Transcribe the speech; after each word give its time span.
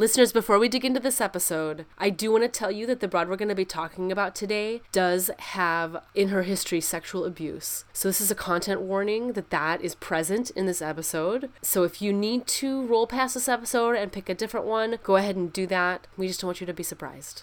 Listeners, 0.00 0.32
before 0.32 0.60
we 0.60 0.68
dig 0.68 0.84
into 0.84 1.00
this 1.00 1.20
episode, 1.20 1.84
I 1.98 2.08
do 2.10 2.30
want 2.30 2.44
to 2.44 2.48
tell 2.48 2.70
you 2.70 2.86
that 2.86 3.00
the 3.00 3.08
broad 3.08 3.28
we're 3.28 3.34
going 3.34 3.48
to 3.48 3.54
be 3.56 3.64
talking 3.64 4.12
about 4.12 4.32
today 4.32 4.80
does 4.92 5.28
have 5.40 6.00
in 6.14 6.28
her 6.28 6.44
history 6.44 6.80
sexual 6.80 7.24
abuse. 7.24 7.84
So 7.92 8.08
this 8.08 8.20
is 8.20 8.30
a 8.30 8.36
content 8.36 8.80
warning 8.80 9.32
that 9.32 9.50
that 9.50 9.80
is 9.80 9.96
present 9.96 10.50
in 10.50 10.66
this 10.66 10.80
episode. 10.80 11.50
So 11.62 11.82
if 11.82 12.00
you 12.00 12.12
need 12.12 12.46
to 12.46 12.86
roll 12.86 13.08
past 13.08 13.34
this 13.34 13.48
episode 13.48 13.96
and 13.96 14.12
pick 14.12 14.28
a 14.28 14.36
different 14.36 14.66
one, 14.66 15.00
go 15.02 15.16
ahead 15.16 15.34
and 15.34 15.52
do 15.52 15.66
that. 15.66 16.06
We 16.16 16.28
just 16.28 16.42
don't 16.42 16.48
want 16.50 16.60
you 16.60 16.66
to 16.68 16.72
be 16.72 16.84
surprised. 16.84 17.42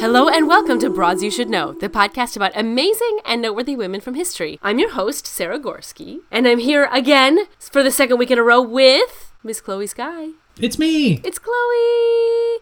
Hello 0.00 0.28
and 0.28 0.46
welcome 0.46 0.78
to 0.78 0.90
Broads 0.90 1.24
You 1.24 1.30
Should 1.30 1.50
Know, 1.50 1.72
the 1.72 1.88
podcast 1.88 2.36
about 2.36 2.52
amazing 2.54 3.18
and 3.24 3.42
noteworthy 3.42 3.74
women 3.74 4.00
from 4.00 4.14
history. 4.14 4.56
I'm 4.62 4.78
your 4.78 4.92
host, 4.92 5.26
Sarah 5.26 5.58
Gorski, 5.58 6.20
and 6.30 6.46
I'm 6.46 6.60
here 6.60 6.88
again 6.92 7.46
for 7.58 7.82
the 7.82 7.90
second 7.90 8.16
week 8.16 8.30
in 8.30 8.38
a 8.38 8.44
row 8.44 8.62
with 8.62 9.32
Miss 9.42 9.60
Chloe 9.60 9.88
Sky. 9.88 10.28
It's 10.60 10.78
me. 10.78 11.20
It's 11.24 11.40
Chloe! 11.40 12.58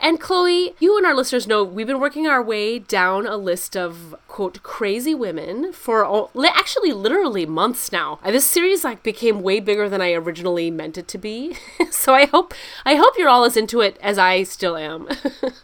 And 0.00 0.20
Chloe, 0.20 0.74
you 0.78 0.96
and 0.96 1.04
our 1.04 1.14
listeners 1.14 1.48
know 1.48 1.64
we've 1.64 1.86
been 1.86 1.98
working 1.98 2.28
our 2.28 2.42
way 2.42 2.78
down 2.78 3.26
a 3.26 3.36
list 3.36 3.76
of 3.76 4.14
quote 4.28 4.62
crazy 4.62 5.12
women 5.12 5.72
for 5.72 6.04
all, 6.04 6.30
li- 6.34 6.52
actually 6.54 6.92
literally 6.92 7.44
months 7.46 7.90
now. 7.90 8.20
This 8.24 8.46
series 8.46 8.84
like 8.84 9.02
became 9.02 9.42
way 9.42 9.58
bigger 9.58 9.88
than 9.88 10.00
I 10.00 10.12
originally 10.12 10.70
meant 10.70 10.98
it 10.98 11.08
to 11.08 11.18
be. 11.18 11.56
so 11.90 12.14
I 12.14 12.26
hope 12.26 12.54
I 12.84 12.94
hope 12.94 13.14
you're 13.18 13.28
all 13.28 13.44
as 13.44 13.56
into 13.56 13.80
it 13.80 13.98
as 14.00 14.18
I 14.18 14.44
still 14.44 14.76
am. 14.76 15.08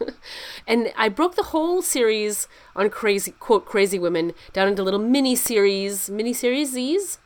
and 0.67 0.91
I 0.97 1.07
broke 1.07 1.35
the 1.35 1.43
whole 1.43 1.81
series 1.81 2.49
on 2.75 2.89
crazy 2.89 3.31
quote 3.31 3.65
crazy 3.65 3.97
women 3.97 4.33
down 4.51 4.67
into 4.67 4.83
little 4.83 4.99
mini 4.99 5.37
series, 5.37 6.09
mini 6.09 6.33
series 6.33 6.73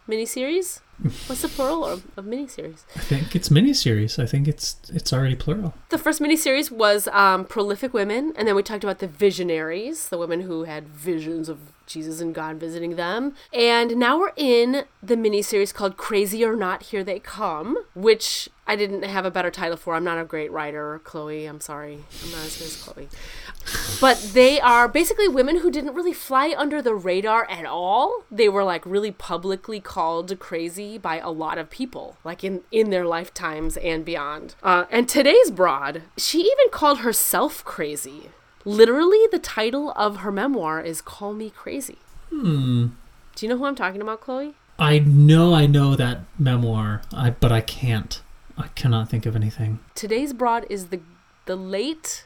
mini 0.08 0.26
series. 0.28 0.82
What's 1.28 1.42
the 1.42 1.48
plural 1.48 1.86
of, 1.86 2.06
of 2.18 2.26
mini 2.26 2.48
series? 2.48 2.86
I 2.96 3.00
think 3.00 3.36
it's 3.36 3.50
miniseries. 3.50 4.22
I 4.22 4.26
think 4.26 4.48
it's 4.48 4.76
it's 4.94 5.14
already 5.14 5.36
plural. 5.36 5.74
The 5.90 5.98
first 5.98 6.20
miniseries 6.20 6.72
was 6.72 7.08
um, 7.10 7.46
Prolific 7.46 7.94
Women, 7.94 8.34
and 8.36 8.48
then 8.48 8.56
we 8.56 8.64
talked 8.64 8.84
about 8.84 9.00
the 9.00 9.08
visionaries, 9.08 10.10
the 10.10 10.18
women 10.18 10.42
who 10.42 10.66
had 10.66 10.90
visions 10.90 11.48
of 11.48 11.60
Jesus 11.90 12.22
and 12.22 12.34
God 12.34 12.58
visiting 12.58 12.96
them. 12.96 13.34
And 13.52 13.98
now 13.98 14.20
we're 14.20 14.32
in 14.38 14.86
the 15.02 15.16
miniseries 15.16 15.74
called 15.74 15.98
Crazy 15.98 16.46
or 16.46 16.56
Not, 16.56 16.84
Here 16.84 17.04
They 17.04 17.20
Come, 17.20 17.84
which 17.96 18.48
I 18.68 18.76
didn't 18.76 19.04
have 19.04 19.26
a 19.26 19.32
better 19.32 19.50
title 19.50 19.78
for. 19.78 19.96
I'm 19.96 20.04
not 20.04 20.20
a 20.20 20.24
great 20.24 20.52
writer, 20.52 21.02
Chloe. 21.04 21.46
I'm 21.48 21.60
sorry. 21.60 22.04
I'm 22.24 22.32
not 22.32 22.46
as 22.46 22.58
good 22.58 22.68
as 22.68 22.82
Chloe. 22.84 23.10
But 24.00 24.32
they 24.34 24.62
are 24.62 24.88
basically 24.88 25.28
women 25.28 25.58
who 25.60 25.72
didn't 25.72 25.96
really 25.96 26.14
fly 26.14 26.54
under 26.56 26.82
the 26.82 26.94
radar 26.94 27.50
at 27.50 27.66
all. 27.66 28.24
They 28.30 28.48
were 28.48 28.64
like 28.64 28.86
really 28.86 29.12
publicly 29.12 29.80
called 29.80 30.38
crazy 30.40 30.98
by 31.00 31.18
a 31.18 31.32
lot 31.32 31.58
of 31.58 31.70
people, 31.70 32.18
like 32.24 32.44
in, 32.44 32.62
in 32.72 32.92
their 32.92 33.06
lifetimes 33.06 33.76
and 33.78 34.06
beyond. 34.06 34.54
Uh, 34.62 34.86
and 34.92 35.10
today's 35.10 35.50
broad, 35.50 36.04
she 36.18 36.42
even 36.42 36.70
called 36.72 37.00
herself 37.00 37.64
crazy. 37.66 38.30
Literally, 38.66 39.20
the 39.32 39.40
title 39.40 39.92
of 39.96 40.18
her 40.18 40.32
memoir 40.32 40.82
is 40.82 41.02
Call 41.02 41.34
Me 41.34 41.50
Crazy. 41.50 41.98
Hmm. 42.30 42.88
Do 43.36 43.46
you 43.46 43.50
know 43.50 43.58
who 43.58 43.66
I'm 43.66 43.76
talking 43.76 44.02
about, 44.02 44.22
Chloe? 44.22 44.54
I 44.78 45.00
know 45.00 45.54
I 45.54 45.66
know 45.66 45.96
that 45.96 46.20
memoir, 46.38 47.02
I 47.14 47.32
but 47.32 47.52
I 47.52 47.62
can't. 47.62 48.22
I 48.58 48.68
cannot 48.76 49.10
think 49.10 49.26
of 49.26 49.36
anything. 49.36 49.80
Today's 49.96 50.34
broad 50.34 50.66
is 50.70 50.88
the 50.88 51.00
the 51.46 51.56
late, 51.56 52.26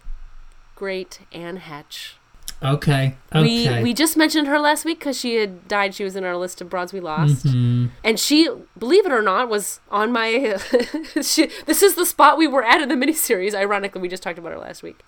great 0.75 1.19
Anne 1.31 1.59
Heche. 1.59 2.13
Okay. 2.61 3.15
Okay. 3.33 3.77
We 3.77 3.83
we 3.83 3.93
just 3.93 4.15
mentioned 4.17 4.47
her 4.47 4.59
last 4.59 4.85
week 4.85 4.99
because 4.99 5.19
she 5.19 5.35
had 5.35 5.67
died. 5.67 5.93
She 5.95 6.03
was 6.03 6.15
in 6.15 6.23
our 6.23 6.37
list 6.37 6.61
of 6.61 6.69
broads 6.69 6.93
we 6.93 6.99
lost, 6.99 7.45
Mhm. 7.45 7.89
and 8.03 8.19
she, 8.19 8.49
believe 8.77 9.05
it 9.05 9.11
or 9.11 9.21
not, 9.21 9.49
was 9.49 9.79
on 9.91 10.11
my. 10.11 10.57
she, 11.21 11.47
this 11.65 11.81
is 11.83 11.95
the 11.95 12.05
spot 12.05 12.37
we 12.37 12.47
were 12.47 12.63
at 12.63 12.81
in 12.81 12.89
the 12.89 12.95
miniseries. 12.95 13.53
Ironically, 13.53 14.01
we 14.01 14.07
just 14.07 14.23
talked 14.23 14.39
about 14.39 14.51
her 14.53 14.59
last 14.59 14.81
week. 14.83 14.99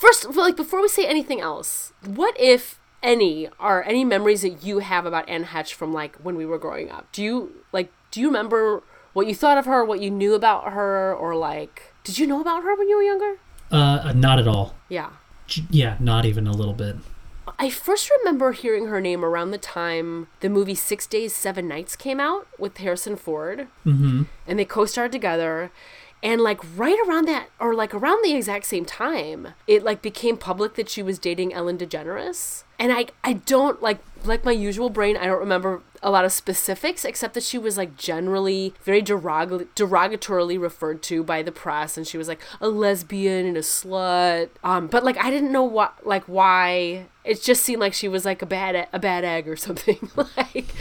First, 0.00 0.34
like 0.34 0.56
before 0.56 0.80
we 0.80 0.88
say 0.88 1.06
anything 1.06 1.42
else, 1.42 1.92
what 2.06 2.34
if 2.40 2.80
any 3.02 3.50
are 3.58 3.82
any 3.82 4.02
memories 4.02 4.40
that 4.40 4.64
you 4.64 4.78
have 4.78 5.04
about 5.04 5.28
Anne 5.28 5.44
Heche 5.44 5.74
from 5.74 5.92
like 5.92 6.16
when 6.16 6.36
we 6.36 6.46
were 6.46 6.58
growing 6.58 6.90
up? 6.90 7.12
Do 7.12 7.22
you 7.22 7.64
like? 7.70 7.92
Do 8.10 8.18
you 8.18 8.28
remember 8.28 8.82
what 9.12 9.26
you 9.26 9.34
thought 9.34 9.58
of 9.58 9.66
her, 9.66 9.84
what 9.84 10.00
you 10.00 10.10
knew 10.10 10.32
about 10.32 10.72
her, 10.72 11.14
or 11.14 11.34
like, 11.34 11.92
did 12.02 12.18
you 12.18 12.26
know 12.26 12.40
about 12.40 12.62
her 12.62 12.74
when 12.74 12.88
you 12.88 12.96
were 12.96 13.02
younger? 13.02 13.36
Uh, 13.70 14.14
not 14.16 14.38
at 14.38 14.48
all. 14.48 14.74
Yeah. 14.88 15.10
Yeah, 15.68 15.96
not 16.00 16.24
even 16.24 16.46
a 16.46 16.52
little 16.52 16.72
bit. 16.72 16.96
I 17.58 17.68
first 17.68 18.10
remember 18.18 18.52
hearing 18.52 18.86
her 18.86 19.02
name 19.02 19.22
around 19.22 19.50
the 19.50 19.58
time 19.58 20.28
the 20.40 20.48
movie 20.48 20.74
Six 20.74 21.06
Days, 21.06 21.34
Seven 21.34 21.68
Nights 21.68 21.94
came 21.94 22.20
out 22.20 22.46
with 22.58 22.78
Harrison 22.78 23.16
Ford. 23.16 23.68
Mm-hmm. 23.84 24.22
And 24.46 24.58
they 24.58 24.64
co 24.64 24.86
starred 24.86 25.12
together. 25.12 25.70
And 26.22 26.40
like 26.40 26.60
right 26.76 26.98
around 27.08 27.26
that, 27.28 27.48
or 27.58 27.74
like 27.74 27.94
around 27.94 28.22
the 28.22 28.34
exact 28.34 28.66
same 28.66 28.84
time, 28.84 29.48
it 29.66 29.82
like 29.82 30.02
became 30.02 30.36
public 30.36 30.74
that 30.74 30.88
she 30.88 31.02
was 31.02 31.18
dating 31.18 31.52
Ellen 31.54 31.78
DeGeneres. 31.78 32.64
And 32.78 32.92
I, 32.92 33.06
I 33.24 33.34
don't 33.34 33.82
like, 33.82 33.98
like 34.24 34.44
my 34.44 34.52
usual 34.52 34.90
brain, 34.90 35.16
I 35.16 35.26
don't 35.26 35.40
remember 35.40 35.82
a 36.02 36.10
lot 36.10 36.24
of 36.24 36.32
specifics 36.32 37.04
except 37.04 37.34
that 37.34 37.42
she 37.42 37.58
was 37.58 37.76
like 37.76 37.96
generally 37.96 38.72
very 38.82 39.02
derog- 39.02 39.66
derogatorily 39.74 40.60
referred 40.60 41.02
to 41.02 41.22
by 41.22 41.42
the 41.42 41.52
press 41.52 41.96
and 41.96 42.06
she 42.06 42.16
was 42.16 42.28
like 42.28 42.40
a 42.60 42.68
lesbian 42.68 43.46
and 43.46 43.56
a 43.56 43.60
slut. 43.60 44.48
Um 44.64 44.86
but 44.86 45.04
like 45.04 45.18
i 45.18 45.30
didn't 45.30 45.52
know 45.52 45.64
what 45.64 46.06
like 46.06 46.24
why. 46.24 47.06
It 47.22 47.42
just 47.42 47.62
seemed 47.62 47.80
like 47.80 47.92
she 47.92 48.08
was 48.08 48.24
like 48.24 48.40
a 48.40 48.46
bad 48.46 48.88
a 48.92 48.98
bad 48.98 49.24
egg 49.24 49.46
or 49.46 49.56
something 49.66 50.10
like 50.16 50.74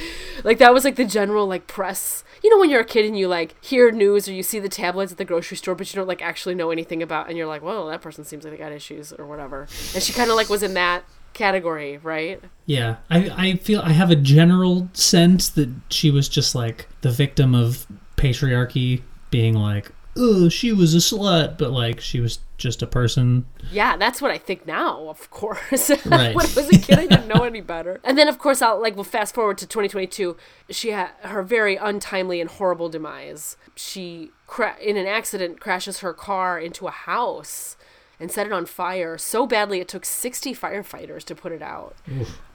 like 0.44 0.58
that 0.60 0.74
was 0.74 0.86
like 0.86 0.96
the 0.96 1.06
general 1.06 1.46
like 1.46 1.68
press. 1.68 2.24
You 2.42 2.50
know 2.50 2.60
when 2.60 2.70
you're 2.70 2.82
a 2.82 2.86
kid 2.86 3.06
and 3.06 3.18
you 3.18 3.28
like 3.28 3.56
hear 3.64 3.92
news 3.92 4.28
or 4.30 4.34
you 4.34 4.44
see 4.44 4.60
the 4.60 4.70
tabloids 4.70 5.12
at 5.12 5.18
the 5.18 5.26
grocery 5.26 5.58
store 5.58 5.76
but 5.76 5.92
you 5.94 5.98
don't 5.98 6.08
like 6.08 6.22
actually 6.22 6.56
know 6.56 6.72
anything 6.72 7.04
about 7.04 7.28
and 7.28 7.38
you're 7.38 7.48
like 7.48 7.62
well 7.62 7.88
that 7.88 8.02
person 8.02 8.24
seems 8.24 8.46
like 8.46 8.54
they 8.54 8.58
got 8.58 8.72
issues 8.72 9.12
or 9.12 9.28
whatever. 9.28 9.68
And 9.94 10.02
she 10.02 10.14
kind 10.14 10.30
of 10.30 10.38
like 10.38 10.50
was 10.50 10.64
in 10.64 10.76
that 10.76 11.04
category 11.34 11.98
right 11.98 12.42
Yeah, 12.66 12.98
I 13.10 13.30
I 13.36 13.56
feel 13.56 13.82
I 13.82 13.92
have 13.94 14.12
a 14.12 14.16
general 14.16 14.90
sense 14.94 15.50
that 15.50 15.70
she 15.90 16.12
was 16.12 16.28
just 16.30 16.56
like 16.56 16.88
the 17.02 17.12
victim 17.12 17.56
of 17.56 17.86
patriarchy, 18.18 19.02
being 19.32 19.54
like, 19.56 19.92
oh, 20.18 20.50
she 20.50 20.74
was 20.74 20.94
a 20.94 20.98
slut, 20.98 21.58
but 21.58 21.72
like 21.72 22.00
she 22.02 22.20
was 22.20 22.40
just 22.58 22.82
a 22.82 22.88
person. 22.88 23.46
Yeah, 23.72 23.96
that's 23.96 24.22
what 24.22 24.32
I 24.32 24.38
think 24.38 24.68
now, 24.68 25.08
of 25.08 25.30
course. 25.32 25.90
Right. 26.06 26.36
when 26.36 26.46
I 26.46 26.54
was 26.56 26.70
a 26.70 26.78
kid, 26.80 27.00
I 27.00 27.08
didn't 27.08 27.28
know 27.28 27.44
any 27.44 27.62
better. 27.62 28.02
And 28.04 28.18
then, 28.18 28.28
of 28.28 28.38
course, 28.38 28.62
I'll 28.62 28.82
like 28.82 28.96
we'll 28.96 29.04
fast 29.06 29.34
forward 29.34 29.58
to 29.60 29.68
2022. 29.68 30.36
She 30.70 30.90
had 30.90 31.12
her 31.22 31.42
very 31.44 31.76
untimely 31.78 32.42
and 32.42 32.50
horrible 32.50 32.90
demise. 32.90 33.56
She 33.76 34.32
cra- 34.48 34.78
in 34.82 34.98
an 34.98 35.08
accident 35.08 35.60
crashes 35.60 36.00
her 36.00 36.14
car 36.14 36.60
into 36.60 36.88
a 36.88 36.92
house 36.92 37.78
and 38.20 38.32
set 38.32 38.46
it 38.46 38.54
on 38.54 38.66
fire 38.66 39.18
so 39.18 39.48
badly 39.48 39.80
it 39.80 39.88
took 39.88 40.06
60 40.06 40.54
firefighters 40.54 41.24
to 41.24 41.36
put 41.36 41.52
it 41.52 41.62
out. 41.62 41.96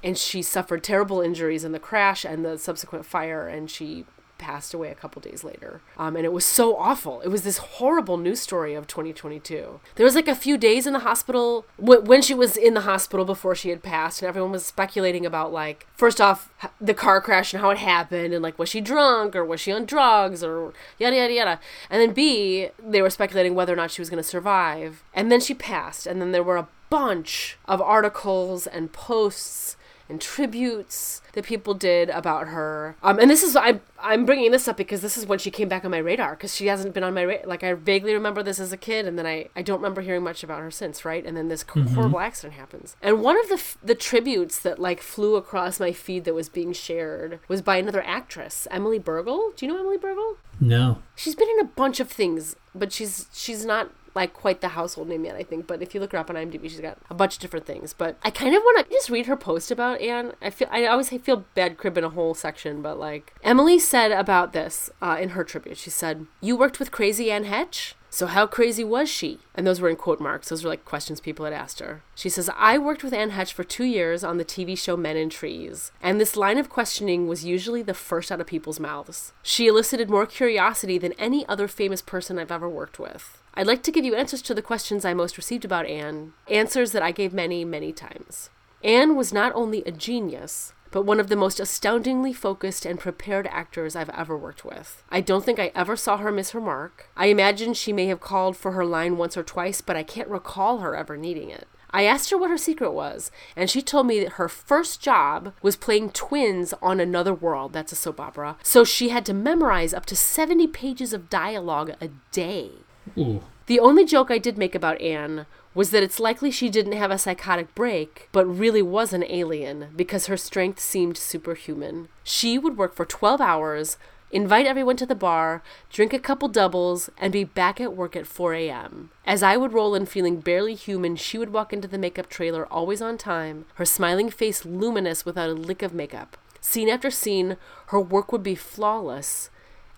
And 0.02 0.18
she 0.18 0.42
suffered 0.42 0.84
terrible 0.84 1.20
injuries 1.20 1.64
in 1.64 1.72
the 1.72 1.78
crash 1.78 2.24
and 2.24 2.44
the 2.44 2.58
subsequent 2.58 3.06
fire, 3.06 3.48
and 3.48 3.70
she 3.70 4.04
passed 4.44 4.74
away 4.74 4.90
a 4.90 4.94
couple 4.94 5.22
days 5.22 5.42
later. 5.42 5.80
Um, 5.96 6.16
and 6.16 6.26
it 6.26 6.32
was 6.32 6.44
so 6.44 6.76
awful. 6.76 7.22
It 7.22 7.28
was 7.28 7.42
this 7.44 7.56
horrible 7.56 8.18
news 8.18 8.40
story 8.40 8.74
of 8.74 8.86
2022. 8.86 9.80
There 9.94 10.04
was 10.04 10.14
like 10.14 10.28
a 10.28 10.34
few 10.34 10.58
days 10.58 10.86
in 10.86 10.92
the 10.92 10.98
hospital 10.98 11.64
w- 11.80 12.02
when 12.02 12.20
she 12.20 12.34
was 12.34 12.58
in 12.58 12.74
the 12.74 12.82
hospital 12.82 13.24
before 13.24 13.54
she 13.54 13.70
had 13.70 13.82
passed, 13.82 14.20
and 14.20 14.28
everyone 14.28 14.52
was 14.52 14.66
speculating 14.66 15.24
about 15.24 15.50
like 15.50 15.86
first 15.94 16.20
off 16.20 16.50
the 16.78 16.92
car 16.92 17.22
crash 17.22 17.54
and 17.54 17.62
how 17.62 17.70
it 17.70 17.78
happened, 17.78 18.34
and 18.34 18.42
like 18.42 18.58
was 18.58 18.68
she 18.68 18.82
drunk 18.82 19.34
or 19.34 19.46
was 19.46 19.62
she 19.62 19.72
on 19.72 19.86
drugs 19.86 20.44
or 20.44 20.74
yada 20.98 21.16
yada 21.16 21.32
yada. 21.32 21.60
And 21.88 22.02
then 22.02 22.12
B, 22.12 22.68
they 22.78 23.00
were 23.00 23.08
speculating 23.08 23.54
whether 23.54 23.72
or 23.72 23.76
not 23.76 23.90
she 23.90 24.02
was 24.02 24.10
going 24.10 24.22
to 24.22 24.28
survive. 24.28 25.02
And 25.14 25.32
then 25.32 25.40
she 25.40 25.54
passed, 25.54 26.06
and 26.06 26.20
then 26.20 26.32
there 26.32 26.42
were 26.42 26.58
a 26.58 26.68
bunch 26.90 27.56
of 27.64 27.80
articles 27.80 28.66
and 28.66 28.92
posts 28.92 29.76
and 30.08 30.20
tributes 30.20 31.22
that 31.32 31.44
people 31.44 31.74
did 31.74 32.10
about 32.10 32.48
her. 32.48 32.96
Um, 33.02 33.18
and 33.18 33.30
this 33.30 33.42
is 33.42 33.56
I 33.56 33.80
I'm 33.98 34.26
bringing 34.26 34.50
this 34.50 34.68
up 34.68 34.76
because 34.76 35.00
this 35.00 35.16
is 35.16 35.26
when 35.26 35.38
she 35.38 35.50
came 35.50 35.68
back 35.68 35.84
on 35.84 35.90
my 35.90 35.98
radar 35.98 36.32
because 36.32 36.54
she 36.54 36.66
hasn't 36.66 36.94
been 36.94 37.02
on 37.02 37.14
my 37.14 37.22
radar. 37.22 37.46
Like 37.46 37.62
I 37.62 37.72
vaguely 37.74 38.12
remember 38.12 38.42
this 38.42 38.60
as 38.60 38.72
a 38.72 38.76
kid, 38.76 39.06
and 39.06 39.18
then 39.18 39.26
I 39.26 39.48
I 39.56 39.62
don't 39.62 39.78
remember 39.78 40.02
hearing 40.02 40.22
much 40.22 40.42
about 40.42 40.60
her 40.60 40.70
since, 40.70 41.04
right? 41.04 41.24
And 41.24 41.36
then 41.36 41.48
this 41.48 41.64
horrible 41.94 42.20
accident 42.20 42.54
happens. 42.54 42.96
And 43.02 43.22
one 43.22 43.38
of 43.40 43.48
the 43.48 43.54
f- 43.54 43.78
the 43.82 43.94
tributes 43.94 44.58
that 44.60 44.78
like 44.78 45.00
flew 45.00 45.36
across 45.36 45.80
my 45.80 45.92
feed 45.92 46.24
that 46.24 46.34
was 46.34 46.48
being 46.48 46.72
shared 46.72 47.40
was 47.48 47.62
by 47.62 47.76
another 47.76 48.02
actress, 48.04 48.68
Emily 48.70 49.00
Bergl. 49.00 49.56
Do 49.56 49.66
you 49.66 49.72
know 49.72 49.78
Emily 49.78 49.98
Bergl? 49.98 50.36
No. 50.60 50.98
She's 51.16 51.34
been 51.34 51.48
in 51.48 51.60
a 51.60 51.64
bunch 51.64 52.00
of 52.00 52.10
things, 52.10 52.56
but 52.74 52.92
she's 52.92 53.26
she's 53.32 53.64
not 53.64 53.90
like 54.14 54.32
quite 54.32 54.60
the 54.60 54.68
household 54.68 55.08
name 55.08 55.24
yet, 55.24 55.36
I 55.36 55.42
think. 55.42 55.66
But 55.66 55.82
if 55.82 55.94
you 55.94 56.00
look 56.00 56.12
her 56.12 56.18
up 56.18 56.30
on 56.30 56.36
IMDb, 56.36 56.62
she's 56.70 56.80
got 56.80 56.98
a 57.10 57.14
bunch 57.14 57.34
of 57.34 57.40
different 57.40 57.66
things. 57.66 57.92
But 57.92 58.16
I 58.22 58.30
kind 58.30 58.54
of 58.54 58.62
want 58.62 58.86
to 58.86 58.92
just 58.92 59.10
read 59.10 59.26
her 59.26 59.36
post 59.36 59.70
about 59.70 60.00
Anne. 60.00 60.32
I 60.40 60.50
feel 60.50 60.68
I 60.70 60.86
always 60.86 61.08
feel 61.08 61.44
bad 61.54 61.76
cribbing 61.76 62.04
a 62.04 62.10
whole 62.10 62.34
section, 62.34 62.82
but 62.82 62.98
like 62.98 63.34
Emily 63.42 63.78
said 63.78 64.12
about 64.12 64.52
this 64.52 64.90
uh, 65.02 65.16
in 65.20 65.30
her 65.30 65.44
tribute, 65.44 65.78
she 65.78 65.90
said, 65.90 66.26
"You 66.40 66.56
worked 66.56 66.78
with 66.78 66.90
Crazy 66.90 67.30
Anne 67.30 67.44
Heche." 67.44 67.94
So 68.14 68.28
how 68.28 68.46
crazy 68.46 68.84
was 68.84 69.08
she? 69.10 69.40
And 69.56 69.66
those 69.66 69.80
were 69.80 69.88
in 69.88 69.96
quote 69.96 70.20
marks. 70.20 70.48
Those 70.48 70.62
were 70.62 70.70
like 70.70 70.84
questions 70.84 71.18
people 71.18 71.46
had 71.46 71.52
asked 71.52 71.80
her. 71.80 72.04
She 72.14 72.28
says, 72.28 72.48
I 72.56 72.78
worked 72.78 73.02
with 73.02 73.12
Anne 73.12 73.32
Heche 73.32 73.52
for 73.52 73.64
two 73.64 73.82
years 73.82 74.22
on 74.22 74.36
the 74.36 74.44
TV 74.44 74.78
show 74.78 74.96
Men 74.96 75.16
in 75.16 75.30
Trees, 75.30 75.90
and 76.00 76.20
this 76.20 76.36
line 76.36 76.56
of 76.56 76.68
questioning 76.68 77.26
was 77.26 77.44
usually 77.44 77.82
the 77.82 77.92
first 77.92 78.30
out 78.30 78.40
of 78.40 78.46
people's 78.46 78.78
mouths. 78.78 79.32
She 79.42 79.66
elicited 79.66 80.08
more 80.08 80.26
curiosity 80.26 80.96
than 80.96 81.14
any 81.14 81.44
other 81.48 81.66
famous 81.66 82.00
person 82.00 82.38
I've 82.38 82.52
ever 82.52 82.68
worked 82.68 83.00
with. 83.00 83.42
I'd 83.54 83.66
like 83.66 83.82
to 83.82 83.90
give 83.90 84.04
you 84.04 84.14
answers 84.14 84.42
to 84.42 84.54
the 84.54 84.62
questions 84.62 85.04
I 85.04 85.12
most 85.12 85.36
received 85.36 85.64
about 85.64 85.86
Anne, 85.86 86.34
answers 86.48 86.92
that 86.92 87.02
I 87.02 87.10
gave 87.10 87.32
many, 87.32 87.64
many 87.64 87.92
times. 87.92 88.48
Anne 88.84 89.16
was 89.16 89.32
not 89.32 89.50
only 89.56 89.82
a 89.82 89.90
genius, 89.90 90.72
but 90.94 91.04
one 91.04 91.18
of 91.18 91.26
the 91.26 91.34
most 91.34 91.58
astoundingly 91.58 92.32
focused 92.32 92.86
and 92.86 93.00
prepared 93.00 93.48
actors 93.48 93.96
I've 93.96 94.10
ever 94.10 94.38
worked 94.38 94.64
with. 94.64 95.02
I 95.10 95.20
don't 95.20 95.44
think 95.44 95.58
I 95.58 95.72
ever 95.74 95.96
saw 95.96 96.18
her 96.18 96.30
miss 96.30 96.50
her 96.50 96.60
mark. 96.60 97.10
I 97.16 97.26
imagine 97.26 97.74
she 97.74 97.92
may 97.92 98.06
have 98.06 98.20
called 98.20 98.56
for 98.56 98.70
her 98.70 98.84
line 98.84 99.16
once 99.16 99.36
or 99.36 99.42
twice, 99.42 99.80
but 99.80 99.96
I 99.96 100.04
can't 100.04 100.28
recall 100.28 100.78
her 100.78 100.94
ever 100.94 101.16
needing 101.16 101.50
it. 101.50 101.66
I 101.90 102.04
asked 102.04 102.30
her 102.30 102.38
what 102.38 102.50
her 102.50 102.56
secret 102.56 102.92
was, 102.92 103.32
and 103.56 103.68
she 103.68 103.82
told 103.82 104.06
me 104.06 104.20
that 104.20 104.34
her 104.34 104.48
first 104.48 105.00
job 105.00 105.52
was 105.62 105.74
playing 105.74 106.10
twins 106.10 106.72
on 106.80 107.00
Another 107.00 107.34
World. 107.34 107.72
That's 107.72 107.90
a 107.90 107.96
soap 107.96 108.20
opera. 108.20 108.56
So 108.62 108.84
she 108.84 109.08
had 109.08 109.26
to 109.26 109.34
memorize 109.34 109.92
up 109.92 110.06
to 110.06 110.16
70 110.16 110.68
pages 110.68 111.12
of 111.12 111.28
dialogue 111.28 111.96
a 112.00 112.10
day. 112.30 112.70
Ooh. 113.18 113.42
The 113.66 113.80
only 113.80 114.04
joke 114.04 114.30
I 114.30 114.38
did 114.38 114.58
make 114.58 114.76
about 114.76 115.00
Anne 115.00 115.46
was 115.74 115.90
that 115.90 116.02
it's 116.02 116.20
likely 116.20 116.50
she 116.50 116.70
didn't 116.70 116.92
have 116.92 117.10
a 117.10 117.18
psychotic 117.18 117.74
break, 117.74 118.28
but 118.32 118.46
really 118.46 118.82
was 118.82 119.12
an 119.12 119.24
alien 119.24 119.88
because 119.96 120.26
her 120.26 120.36
strength 120.36 120.78
seemed 120.78 121.18
superhuman. 121.18 122.08
She 122.22 122.58
would 122.58 122.76
work 122.76 122.94
for 122.94 123.04
12 123.04 123.40
hours, 123.40 123.98
invite 124.30 124.66
everyone 124.66 124.96
to 124.96 125.06
the 125.06 125.14
bar, 125.14 125.62
drink 125.90 126.12
a 126.12 126.18
couple 126.18 126.48
doubles, 126.48 127.10
and 127.18 127.32
be 127.32 127.44
back 127.44 127.80
at 127.80 127.96
work 127.96 128.14
at 128.14 128.26
4 128.26 128.54
a.m. 128.54 129.10
As 129.26 129.42
I 129.42 129.56
would 129.56 129.72
roll 129.72 129.94
in 129.94 130.06
feeling 130.06 130.40
barely 130.40 130.74
human, 130.74 131.16
she 131.16 131.38
would 131.38 131.52
walk 131.52 131.72
into 131.72 131.88
the 131.88 131.98
makeup 131.98 132.28
trailer 132.28 132.66
always 132.66 133.02
on 133.02 133.18
time, 133.18 133.64
her 133.74 133.84
smiling 133.84 134.30
face 134.30 134.64
luminous 134.64 135.24
without 135.24 135.50
a 135.50 135.54
lick 135.54 135.82
of 135.82 135.92
makeup. 135.92 136.36
Scene 136.60 136.88
after 136.88 137.10
scene, 137.10 137.56
her 137.88 138.00
work 138.00 138.32
would 138.32 138.42
be 138.42 138.54
flawless, 138.54 139.50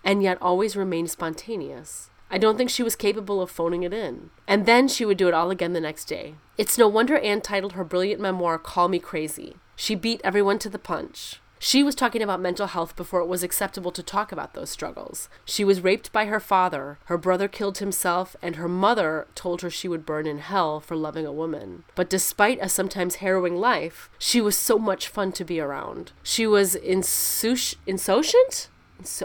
and 0.03 0.21
yet 0.23 0.37
always 0.41 0.75
remain 0.75 1.07
spontaneous. 1.07 2.09
I 2.29 2.37
don't 2.37 2.57
think 2.57 2.69
she 2.69 2.83
was 2.83 2.95
capable 2.95 3.41
of 3.41 3.49
phoning 3.49 3.83
it 3.83 3.93
in. 3.93 4.29
And 4.47 4.65
then 4.65 4.87
she 4.87 5.05
would 5.05 5.17
do 5.17 5.27
it 5.27 5.33
all 5.33 5.49
again 5.49 5.73
the 5.73 5.79
next 5.79 6.05
day. 6.05 6.35
It's 6.57 6.77
no 6.77 6.87
wonder 6.87 7.17
Anne 7.17 7.41
titled 7.41 7.73
her 7.73 7.83
brilliant 7.83 8.21
memoir 8.21 8.57
Call 8.57 8.89
Me 8.89 8.99
Crazy. 8.99 9.55
She 9.75 9.95
beat 9.95 10.21
everyone 10.23 10.59
to 10.59 10.69
the 10.69 10.79
punch. 10.79 11.39
She 11.59 11.81
was 11.81 11.95
talking 11.95 12.21
about 12.21 12.39
mental 12.39 12.67
health 12.67 12.95
before 12.95 13.19
it 13.21 13.27
was 13.27 13.41
acceptable 13.41 13.91
to 13.91 14.03
talk 14.03 14.31
about 14.31 14.53
those 14.53 14.69
struggles. 14.69 15.27
She 15.43 15.63
was 15.63 15.81
raped 15.81 16.11
by 16.11 16.25
her 16.25 16.39
father, 16.39 16.99
her 17.05 17.17
brother 17.17 17.47
killed 17.47 17.79
himself, 17.79 18.35
and 18.43 18.57
her 18.57 18.67
mother 18.67 19.27
told 19.33 19.61
her 19.61 19.69
she 19.69 19.87
would 19.87 20.05
burn 20.05 20.27
in 20.27 20.37
hell 20.37 20.79
for 20.79 20.95
loving 20.95 21.25
a 21.25 21.31
woman. 21.31 21.83
But 21.95 22.11
despite 22.11 22.59
a 22.61 22.69
sometimes 22.69 23.15
harrowing 23.15 23.55
life, 23.55 24.09
she 24.19 24.39
was 24.39 24.55
so 24.55 24.77
much 24.77 25.07
fun 25.07 25.31
to 25.31 25.45
be 25.45 25.59
around. 25.59 26.11
She 26.21 26.45
was 26.45 26.75
insouci- 26.75 27.75
insouciant? 27.87 28.67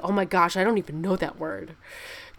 Oh 0.03 0.13
my 0.13 0.25
gosh, 0.25 0.57
I 0.57 0.65
don't 0.65 0.79
even 0.79 1.03
know 1.03 1.17
that 1.17 1.39
word 1.39 1.75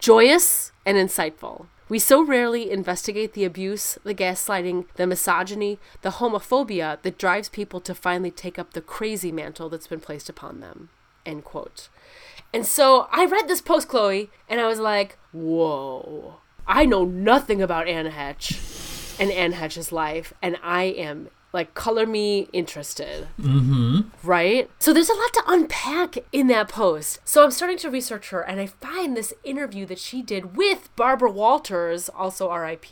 joyous 0.04 0.74
and 0.86 0.98
insightful. 0.98 1.68
We 1.88 1.98
so 1.98 2.22
rarely 2.22 2.70
investigate 2.70 3.32
the 3.34 3.46
abuse, 3.46 3.98
the 4.04 4.14
gaslighting, 4.14 4.88
the 4.96 5.08
misogyny, 5.08 5.80
the 6.02 6.10
homophobia 6.20 7.02
that 7.04 7.18
drives 7.18 7.48
people 7.48 7.80
to 7.80 7.96
finally 7.96 8.30
take 8.30 8.60
up 8.60 8.74
the 8.74 8.82
crazy 8.82 9.32
mantle 9.32 9.70
that's 9.70 9.88
been 9.88 10.02
placed 10.02 10.28
upon 10.28 10.60
them. 10.60 10.90
End 11.26 11.46
quote. 11.46 11.88
And 12.54 12.66
so 12.66 13.08
I 13.14 13.26
read 13.26 13.48
this 13.48 13.62
post, 13.62 13.88
Chloe, 13.88 14.30
and 14.50 14.60
I 14.60 14.68
was 14.68 14.80
like, 14.80 15.18
whoa. 15.32 16.42
I 16.68 16.86
know 16.86 17.06
nothing 17.06 17.62
about 17.62 17.88
Anne 17.88 18.12
Heche 18.12 19.18
and 19.22 19.32
Anne 19.32 19.54
Heche's 19.54 19.94
life, 19.94 20.34
and 20.42 20.58
I 20.62 20.84
am 20.84 21.30
like 21.54 21.76
color 21.76 22.06
me 22.06 22.50
interested. 22.52 23.28
Mm-hmm. 23.40 24.02
Right? 24.24 24.70
So 24.80 24.92
there's 24.92 25.10
a 25.10 25.14
lot 25.14 25.34
to 25.34 25.44
unpack 25.48 26.18
in 26.32 26.48
that 26.48 26.68
post. 26.68 27.20
So 27.24 27.44
I'm 27.44 27.52
starting 27.52 27.78
to 27.78 27.90
research 27.90 28.30
her 28.32 28.42
and 28.42 28.60
I 28.60 28.66
find 28.66 29.16
this 29.16 29.34
interview 29.44 29.86
that 29.86 30.00
she 30.00 30.22
did 30.22 30.58
with 30.58 30.90
Barbara 30.96 31.32
Walters, 31.32 32.10
also 32.10 32.52
RIP. 32.52 32.86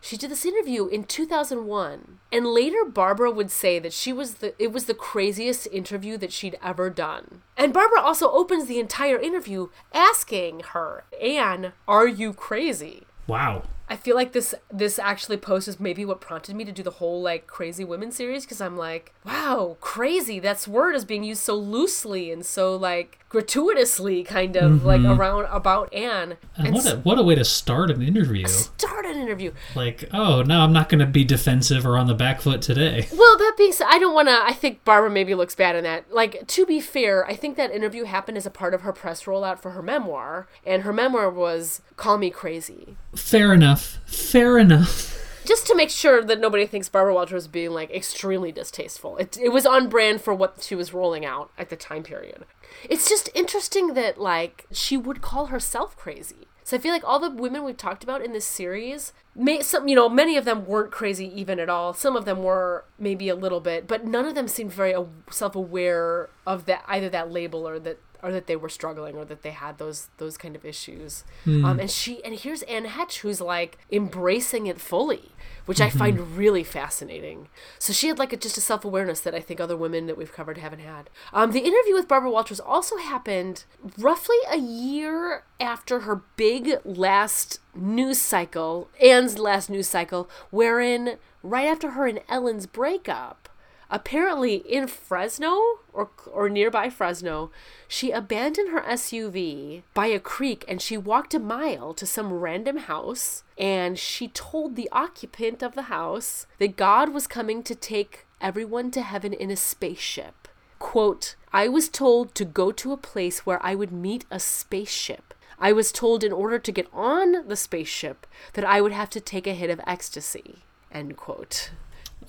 She 0.00 0.16
did 0.16 0.30
this 0.30 0.44
interview 0.44 0.86
in 0.86 1.04
2001. 1.04 2.18
And 2.30 2.46
later 2.46 2.84
Barbara 2.84 3.30
would 3.30 3.50
say 3.50 3.78
that 3.78 3.92
she 3.92 4.12
was 4.12 4.34
the 4.34 4.54
it 4.62 4.72
was 4.72 4.84
the 4.84 4.94
craziest 4.94 5.66
interview 5.72 6.16
that 6.18 6.32
she'd 6.32 6.58
ever 6.62 6.90
done. 6.90 7.42
And 7.56 7.72
Barbara 7.72 8.00
also 8.00 8.30
opens 8.30 8.66
the 8.66 8.80
entire 8.80 9.18
interview 9.18 9.68
asking 9.92 10.60
her, 10.72 11.04
"Anne, 11.20 11.72
are 11.86 12.06
you 12.06 12.32
crazy?" 12.32 13.02
Wow. 13.26 13.62
I 13.88 13.96
feel 13.96 14.16
like 14.16 14.32
this 14.32 14.54
this 14.72 14.98
actually 14.98 15.36
post 15.36 15.68
is 15.68 15.78
maybe 15.78 16.04
what 16.04 16.20
prompted 16.20 16.56
me 16.56 16.64
to 16.64 16.72
do 16.72 16.82
the 16.82 16.90
whole 16.90 17.20
like 17.20 17.46
crazy 17.46 17.84
women 17.84 18.10
series 18.10 18.44
because 18.44 18.60
I'm 18.60 18.76
like, 18.76 19.12
wow, 19.24 19.76
crazy. 19.80 20.38
That's 20.40 20.66
word 20.66 20.94
is 20.94 21.04
being 21.04 21.24
used 21.24 21.42
so 21.42 21.54
loosely 21.54 22.32
and 22.32 22.44
so 22.44 22.74
like 22.76 23.18
gratuitously, 23.32 24.22
kind 24.24 24.56
of 24.56 24.84
like 24.84 25.00
mm-hmm. 25.00 25.18
around 25.18 25.46
about 25.46 25.92
Anne. 25.94 26.36
And 26.54 26.74
what 26.74 26.84
a 26.86 26.96
what 26.98 27.18
a 27.18 27.22
way 27.22 27.34
to 27.34 27.46
start 27.46 27.90
an 27.90 28.02
interview. 28.02 28.46
start 28.46 29.06
an 29.06 29.16
interview. 29.16 29.52
Like, 29.74 30.04
oh, 30.12 30.42
no, 30.42 30.60
I'm 30.60 30.72
not 30.74 30.90
going 30.90 30.98
to 30.98 31.06
be 31.06 31.24
defensive 31.24 31.86
or 31.86 31.96
on 31.96 32.06
the 32.06 32.14
back 32.14 32.42
foot 32.42 32.62
today. 32.62 33.08
Well, 33.22 33.38
that 33.38 33.54
being 33.56 33.72
said, 33.72 33.86
I 33.88 33.98
don't 33.98 34.14
want 34.14 34.28
to. 34.28 34.42
I 34.42 34.52
think 34.52 34.84
Barbara 34.84 35.08
maybe 35.08 35.34
looks 35.34 35.54
bad 35.54 35.76
in 35.76 35.84
that. 35.84 36.12
Like, 36.12 36.46
to 36.48 36.66
be 36.66 36.80
fair, 36.80 37.24
I 37.24 37.34
think 37.36 37.56
that 37.56 37.70
interview 37.70 38.04
happened 38.04 38.36
as 38.36 38.46
a 38.46 38.50
part 38.50 38.74
of 38.74 38.80
her 38.80 38.92
press 38.92 39.24
rollout 39.24 39.60
for 39.60 39.70
her 39.70 39.82
memoir, 39.82 40.48
and 40.66 40.82
her 40.82 40.92
memoir 40.92 41.30
was 41.30 41.82
"Call 41.96 42.18
Me 42.18 42.30
Crazy." 42.30 42.96
Fair 43.14 43.54
enough. 43.54 44.00
Fair 44.06 44.58
enough. 44.58 45.18
just 45.44 45.66
to 45.66 45.76
make 45.76 45.90
sure 45.90 46.22
that 46.22 46.40
nobody 46.40 46.66
thinks 46.66 46.88
Barbara 46.88 47.14
Walters 47.14 47.34
was 47.34 47.48
being 47.48 47.70
like 47.70 47.90
extremely 47.90 48.52
distasteful. 48.52 49.16
It, 49.16 49.36
it 49.36 49.50
was 49.50 49.66
on 49.66 49.88
brand 49.88 50.20
for 50.20 50.34
what 50.34 50.62
she 50.62 50.74
was 50.74 50.94
rolling 50.94 51.24
out 51.24 51.50
at 51.58 51.68
the 51.68 51.76
time 51.76 52.02
period. 52.02 52.44
It's 52.88 53.08
just 53.08 53.28
interesting 53.34 53.94
that 53.94 54.18
like 54.18 54.66
she 54.72 54.96
would 54.96 55.20
call 55.20 55.46
herself 55.46 55.96
crazy. 55.96 56.48
So 56.64 56.76
I 56.76 56.80
feel 56.80 56.92
like 56.92 57.04
all 57.04 57.18
the 57.18 57.30
women 57.30 57.64
we've 57.64 57.76
talked 57.76 58.04
about 58.04 58.22
in 58.22 58.32
this 58.32 58.44
series, 58.44 59.12
may, 59.34 59.62
some 59.62 59.88
you 59.88 59.96
know 59.96 60.08
many 60.08 60.36
of 60.36 60.44
them 60.44 60.64
weren't 60.64 60.92
crazy 60.92 61.26
even 61.38 61.58
at 61.58 61.68
all. 61.68 61.92
Some 61.92 62.16
of 62.16 62.24
them 62.24 62.42
were 62.42 62.84
maybe 62.98 63.28
a 63.28 63.34
little 63.34 63.60
bit, 63.60 63.88
but 63.88 64.06
none 64.06 64.26
of 64.26 64.34
them 64.34 64.46
seemed 64.46 64.72
very 64.72 64.94
self-aware 65.30 66.30
of 66.46 66.66
that 66.66 66.84
either 66.86 67.08
that 67.08 67.32
label 67.32 67.66
or 67.66 67.80
that 67.80 67.98
or 68.22 68.30
that 68.30 68.46
they 68.46 68.56
were 68.56 68.68
struggling 68.68 69.16
or 69.16 69.24
that 69.24 69.42
they 69.42 69.50
had 69.50 69.78
those 69.78 70.08
those 70.18 70.36
kind 70.36 70.54
of 70.54 70.64
issues. 70.64 71.24
Um, 71.64 71.80
and 71.80 71.90
she 71.90 72.22
and 72.24 72.34
here's 72.34 72.62
Anne 72.62 72.86
Heche 72.86 73.18
who's 73.18 73.40
like 73.40 73.78
embracing 73.90 74.66
it 74.66 74.80
fully, 74.80 75.32
which 75.66 75.80
I 75.80 75.90
find 75.90 76.36
really 76.36 76.62
fascinating. 76.62 77.48
So 77.78 77.92
she 77.92 78.08
had 78.08 78.18
like 78.18 78.32
a, 78.32 78.36
just 78.36 78.56
a 78.56 78.60
self 78.60 78.84
awareness 78.84 79.20
that 79.20 79.34
I 79.34 79.40
think 79.40 79.60
other 79.60 79.76
women 79.76 80.06
that 80.06 80.16
we've 80.16 80.32
covered 80.32 80.58
haven't 80.58 80.80
had. 80.80 81.10
Um, 81.32 81.50
the 81.50 81.60
interview 81.60 81.94
with 81.94 82.08
Barbara 82.08 82.30
Walters 82.30 82.60
also 82.60 82.96
happened 82.96 83.64
roughly 83.98 84.36
a 84.50 84.58
year 84.58 85.44
after 85.60 86.00
her 86.00 86.22
big 86.36 86.78
last 86.84 87.58
news 87.74 88.20
cycle, 88.20 88.88
Anne's 89.02 89.38
last 89.38 89.68
news 89.68 89.88
cycle, 89.88 90.30
wherein 90.50 91.18
right 91.42 91.66
after 91.66 91.90
her 91.90 92.06
and 92.06 92.20
Ellen's 92.28 92.66
breakup 92.66 93.48
apparently 93.92 94.54
in 94.56 94.88
Fresno 94.88 95.60
or 95.92 96.10
or 96.32 96.48
nearby 96.48 96.88
Fresno, 96.88 97.52
she 97.86 98.10
abandoned 98.10 98.70
her 98.70 98.80
SUV 98.80 99.82
by 99.92 100.06
a 100.06 100.18
creek 100.18 100.64
and 100.66 100.80
she 100.80 100.96
walked 100.96 101.34
a 101.34 101.38
mile 101.38 101.92
to 101.94 102.06
some 102.06 102.32
random 102.32 102.78
house 102.78 103.44
and 103.58 103.98
she 103.98 104.28
told 104.28 104.74
the 104.74 104.88
occupant 104.90 105.62
of 105.62 105.74
the 105.74 105.82
house 105.82 106.46
that 106.58 106.76
God 106.76 107.10
was 107.10 107.26
coming 107.26 107.62
to 107.62 107.74
take 107.74 108.26
everyone 108.40 108.90
to 108.92 109.02
heaven 109.02 109.34
in 109.34 109.50
a 109.50 109.56
spaceship. 109.56 110.48
Quote, 110.78 111.36
I 111.52 111.68
was 111.68 111.88
told 111.90 112.34
to 112.34 112.44
go 112.46 112.72
to 112.72 112.92
a 112.92 112.96
place 112.96 113.44
where 113.46 113.64
I 113.64 113.74
would 113.74 113.92
meet 113.92 114.24
a 114.30 114.40
spaceship. 114.40 115.34
I 115.58 115.72
was 115.72 115.92
told 115.92 116.24
in 116.24 116.32
order 116.32 116.58
to 116.58 116.72
get 116.72 116.88
on 116.92 117.46
the 117.46 117.56
spaceship 117.56 118.26
that 118.54 118.64
I 118.64 118.80
would 118.80 118.92
have 118.92 119.10
to 119.10 119.20
take 119.20 119.46
a 119.46 119.54
hit 119.54 119.70
of 119.70 119.80
ecstasy. 119.86 120.64
End 120.90 121.16
quote. 121.16 121.70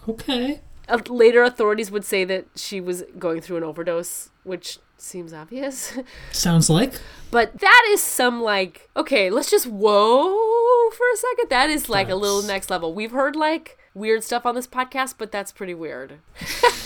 Okay. 0.08 0.60
Uh, 0.88 1.00
later 1.08 1.44
authorities 1.44 1.90
would 1.92 2.04
say 2.04 2.26
that 2.26 2.46
she 2.56 2.82
was 2.82 3.04
going 3.18 3.40
through 3.42 3.58
an 3.58 3.64
overdose 3.64 4.30
which 4.44 4.80
seems 4.98 5.34
obvious. 5.34 5.98
Sounds 6.32 6.70
like. 6.70 6.94
but 7.32 7.60
that 7.60 7.86
is 7.90 8.02
some 8.02 8.42
like 8.42 8.90
okay 8.96 9.30
let's 9.30 9.50
just 9.50 9.66
whoa 9.68 10.90
for 10.92 11.06
a 11.14 11.18
second. 11.18 11.50
That 11.50 11.70
is 11.70 11.90
like 11.90 12.10
a 12.10 12.16
little 12.16 12.42
next 12.44 12.70
level. 12.70 12.94
We've 12.94 13.12
heard 13.12 13.36
like 13.36 13.78
weird 13.94 14.24
stuff 14.24 14.46
on 14.46 14.56
this 14.56 14.68
podcast 14.68 15.16
but 15.18 15.32
that's 15.32 15.52
pretty 15.52 15.74
weird 15.74 16.20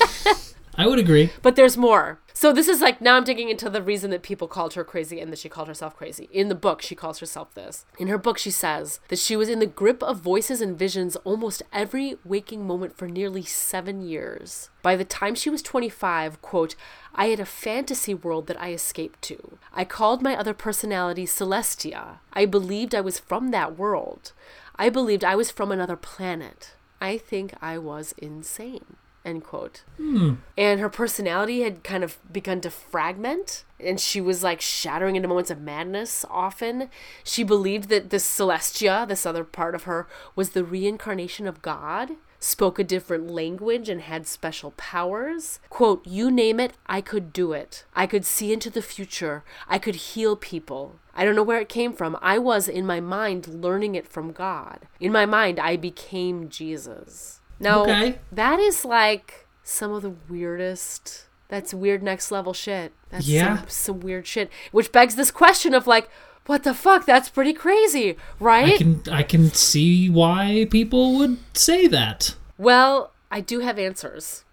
I 0.77 0.86
would 0.86 1.00
agree. 1.00 1.31
But 1.41 1.55
there's 1.55 1.75
more. 1.75 2.19
So 2.34 2.53
this 2.53 2.67
is 2.67 2.81
like 2.81 3.01
now 3.01 3.17
I'm 3.17 3.24
digging 3.24 3.50
into 3.50 3.67
the 3.67 3.81
reason 3.81 4.12
that 4.12 4.22
people 4.22 4.48
called 4.48 4.75
her 4.75 4.84
crazy 4.84 5.19
and 5.19 5.31
that 5.31 5.39
she 5.39 5.50
called 5.50 5.67
herself 5.67 5.98
crazy. 5.98 6.29
In 6.31 6.50
the 6.50 6.55
book, 6.55 6.84
she 6.84 6.93
calls 6.93 7.17
herself 7.17 7.51
this. 7.55 7.88
In 7.98 8.10
her 8.10 8.19
book, 8.19 8.38
she 8.38 8.51
says 8.51 9.00
that 9.07 9.17
she 9.17 9.36
was 9.36 9.50
in 9.50 9.57
the 9.57 9.65
grip 9.65 10.03
of 10.03 10.19
voices 10.19 10.62
and 10.62 10.77
visions 10.77 11.15
almost 11.17 11.63
every 11.74 12.17
waking 12.24 12.67
moment 12.67 12.96
for 12.96 13.07
nearly 13.07 13.41
seven 13.41 14.01
years. 14.03 14.69
By 14.84 14.96
the 14.96 15.03
time 15.03 15.34
she 15.34 15.50
was 15.50 15.63
25, 15.63 16.43
quote, 16.43 16.75
I 17.15 17.29
had 17.29 17.39
a 17.39 17.46
fantasy 17.46 18.13
world 18.13 18.46
that 18.46 18.62
I 18.62 18.72
escaped 18.72 19.24
to. 19.24 19.57
I 19.74 19.84
called 19.84 20.22
my 20.22 20.38
other 20.38 20.53
personality 20.53 21.25
Celestia. 21.25 22.19
I 22.34 22.46
believed 22.46 22.93
I 22.93 23.01
was 23.01 23.17
from 23.17 23.50
that 23.50 23.79
world. 23.79 24.34
I 24.75 24.89
believed 24.89 25.24
I 25.24 25.36
was 25.36 25.50
from 25.50 25.72
another 25.72 25.96
planet. 25.96 26.75
I 27.01 27.17
think 27.17 27.55
I 27.63 27.79
was 27.79 28.13
insane 28.19 28.98
end 29.27 29.43
quote. 29.43 29.84
Hmm. 29.98 30.36
And 30.57 30.79
her 30.79 30.89
personality 30.89 31.62
had 31.62 31.84
kind 31.84 32.03
of 32.03 32.17
begun 32.31 32.62
to 32.62 32.69
fragment 32.69 33.65
and 33.79 34.00
she 34.00 34.19
was 34.19 34.43
like 34.43 34.62
shattering 34.62 35.15
into 35.15 35.27
moments 35.27 35.51
of 35.51 35.62
madness 35.62 36.25
often. 36.29 36.89
She 37.24 37.43
believed 37.43 37.89
that 37.89 38.10
this 38.10 38.25
celestia 38.25 39.07
this 39.07 39.25
other 39.25 39.43
part 39.43 39.75
of 39.75 39.84
her 39.84 40.07
was 40.36 40.51
the 40.51 40.63
reincarnation 40.63 41.48
of 41.48 41.62
god 41.62 42.12
spoke 42.39 42.77
a 42.77 42.84
different 42.84 43.27
language 43.29 43.89
and 43.89 44.01
had 44.01 44.27
special 44.27 44.72
powers. 44.77 45.60
Quote 45.69 46.05
you 46.05 46.29
name 46.31 46.60
it 46.60 46.74
i 46.86 47.01
could 47.01 47.34
do 47.34 47.51
it. 47.53 47.86
I 47.96 48.07
could 48.07 48.25
see 48.25 48.53
into 48.53 48.69
the 48.69 48.81
future. 48.81 49.43
I 49.67 49.79
could 49.79 49.96
heal 49.96 50.36
people. 50.36 51.00
I 51.15 51.25
don't 51.25 51.36
know 51.36 51.43
where 51.43 51.60
it 51.60 51.69
came 51.69 51.93
from. 51.93 52.15
I 52.22 52.38
was, 52.38 52.67
in 52.67 52.86
my 52.86 53.00
mind, 53.00 53.48
learning 53.48 53.96
it 53.96 54.07
from 54.07 54.31
God. 54.31 54.88
In 55.00 55.12
my 55.12 55.25
mind, 55.25 55.60
I 55.60 55.75
became 55.75 56.48
Jesus. 56.48 57.41
Now, 57.59 57.81
Okay. 57.83 58.19
that 58.31 58.59
is 58.59 58.85
like 58.85 59.47
some 59.63 59.91
of 59.91 60.01
the 60.03 60.13
weirdest. 60.29 61.25
That's 61.49 61.73
weird 61.73 62.03
next 62.03 62.29
level 62.31 62.53
shit. 62.53 62.93
That's 63.09 63.27
Yeah. 63.27 63.57
some, 63.59 63.65
some 63.69 63.99
weird 64.01 64.27
shit. 64.27 64.49
Which 64.71 64.91
begs 64.91 65.15
this 65.15 65.31
question 65.31 65.73
of 65.73 65.87
like, 65.87 66.09
what 66.45 66.63
the 66.63 66.73
fuck? 66.73 67.05
That's 67.05 67.29
pretty 67.29 67.53
crazy, 67.53 68.17
right? 68.39 68.73
I 68.73 68.77
can 68.77 69.01
I 69.11 69.23
can 69.23 69.51
see 69.51 70.09
why 70.09 70.67
people 70.69 71.17
would 71.17 71.37
say 71.53 71.87
that. 71.87 72.35
well, 72.57 73.11
I 73.31 73.41
do 73.41 73.59
have 73.59 73.77
answers. 73.77 74.45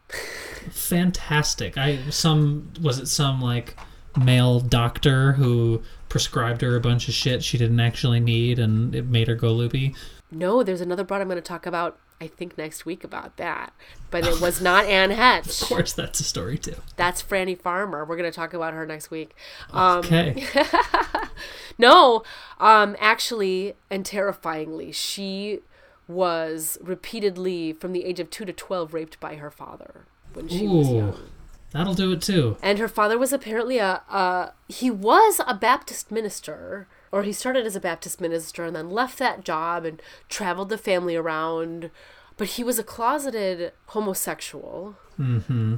Fantastic. 0.71 1.79
I 1.79 1.99
some 2.11 2.71
was 2.81 2.99
it 2.99 3.07
some 3.07 3.41
like 3.41 3.77
male 4.21 4.61
doctor 4.61 5.33
who 5.33 5.83
prescribed 6.09 6.61
her 6.63 6.77
a 6.77 6.81
bunch 6.81 7.09
of 7.09 7.15
shit 7.15 7.43
she 7.43 7.59
didn't 7.59 7.81
actually 7.81 8.21
need 8.21 8.59
and 8.59 8.95
it 8.95 9.07
made 9.07 9.29
her 9.29 9.35
go 9.35 9.53
loopy. 9.53 9.95
No, 10.31 10.63
there's 10.63 10.81
another 10.81 11.05
broad 11.05 11.21
I'm 11.21 11.29
going 11.29 11.37
to 11.37 11.43
talk 11.43 11.65
about, 11.67 11.99
I 12.25 12.29
think, 12.29 12.57
next 12.59 12.87
week 12.87 13.05
about 13.05 13.37
that. 13.37 13.73
But 14.11 14.27
it 14.27 14.41
was 14.41 14.61
not 14.61 14.85
Anne 14.87 15.11
Heche. 15.11 15.63
Of 15.63 15.69
course 15.69 15.93
that's 15.93 16.21
a 16.21 16.25
story 16.25 16.57
too. 16.59 16.77
That's 16.97 17.23
Franny 17.23 17.61
Farmer. 17.61 18.05
We're 18.05 18.17
going 18.17 18.31
to 18.31 18.35
talk 18.35 18.55
about 18.55 18.75
her 18.75 18.87
next 18.87 19.11
week. 19.11 19.37
Um, 19.71 19.99
Okay. 19.99 20.45
No, 21.79 22.23
um, 22.61 22.97
actually, 23.01 23.75
and 23.91 24.07
terrifyingly, 24.07 24.93
she 24.93 25.61
was 26.07 26.79
repeatedly, 26.81 27.73
from 27.73 27.93
the 27.93 28.05
age 28.05 28.21
of 28.21 28.31
2 28.31 28.45
to 28.45 28.53
12, 28.53 28.95
raped 28.95 29.19
by 29.21 29.37
her 29.37 29.51
father 29.51 30.07
when 30.35 30.49
she 30.49 30.69
was 30.69 30.89
young. 30.89 31.19
That'll 31.73 31.95
do 31.95 32.13
it 32.13 32.23
too. 32.23 32.57
And 32.63 32.79
her 32.79 32.87
father 32.87 33.19
was 33.19 33.33
apparently 33.33 33.79
a, 33.79 34.03
a 34.09 34.53
he 34.69 34.91
was 34.91 35.41
a 35.45 35.55
Baptist 35.55 36.13
minister, 36.13 36.87
or 37.11 37.25
he 37.25 37.33
started 37.33 37.67
as 37.67 37.75
a 37.75 37.81
Baptist 37.81 38.21
minister 38.21 38.65
and 38.65 38.77
then 38.77 38.91
left 38.91 39.19
that 39.19 39.45
job 39.45 39.85
and 39.85 40.01
traveled 40.29 40.69
the 40.69 40.79
family 40.79 41.17
around. 41.17 41.91
But 42.37 42.49
he 42.49 42.65
was 42.65 42.79
a 42.79 42.85
closeted 42.85 43.73
homosexual, 43.87 44.97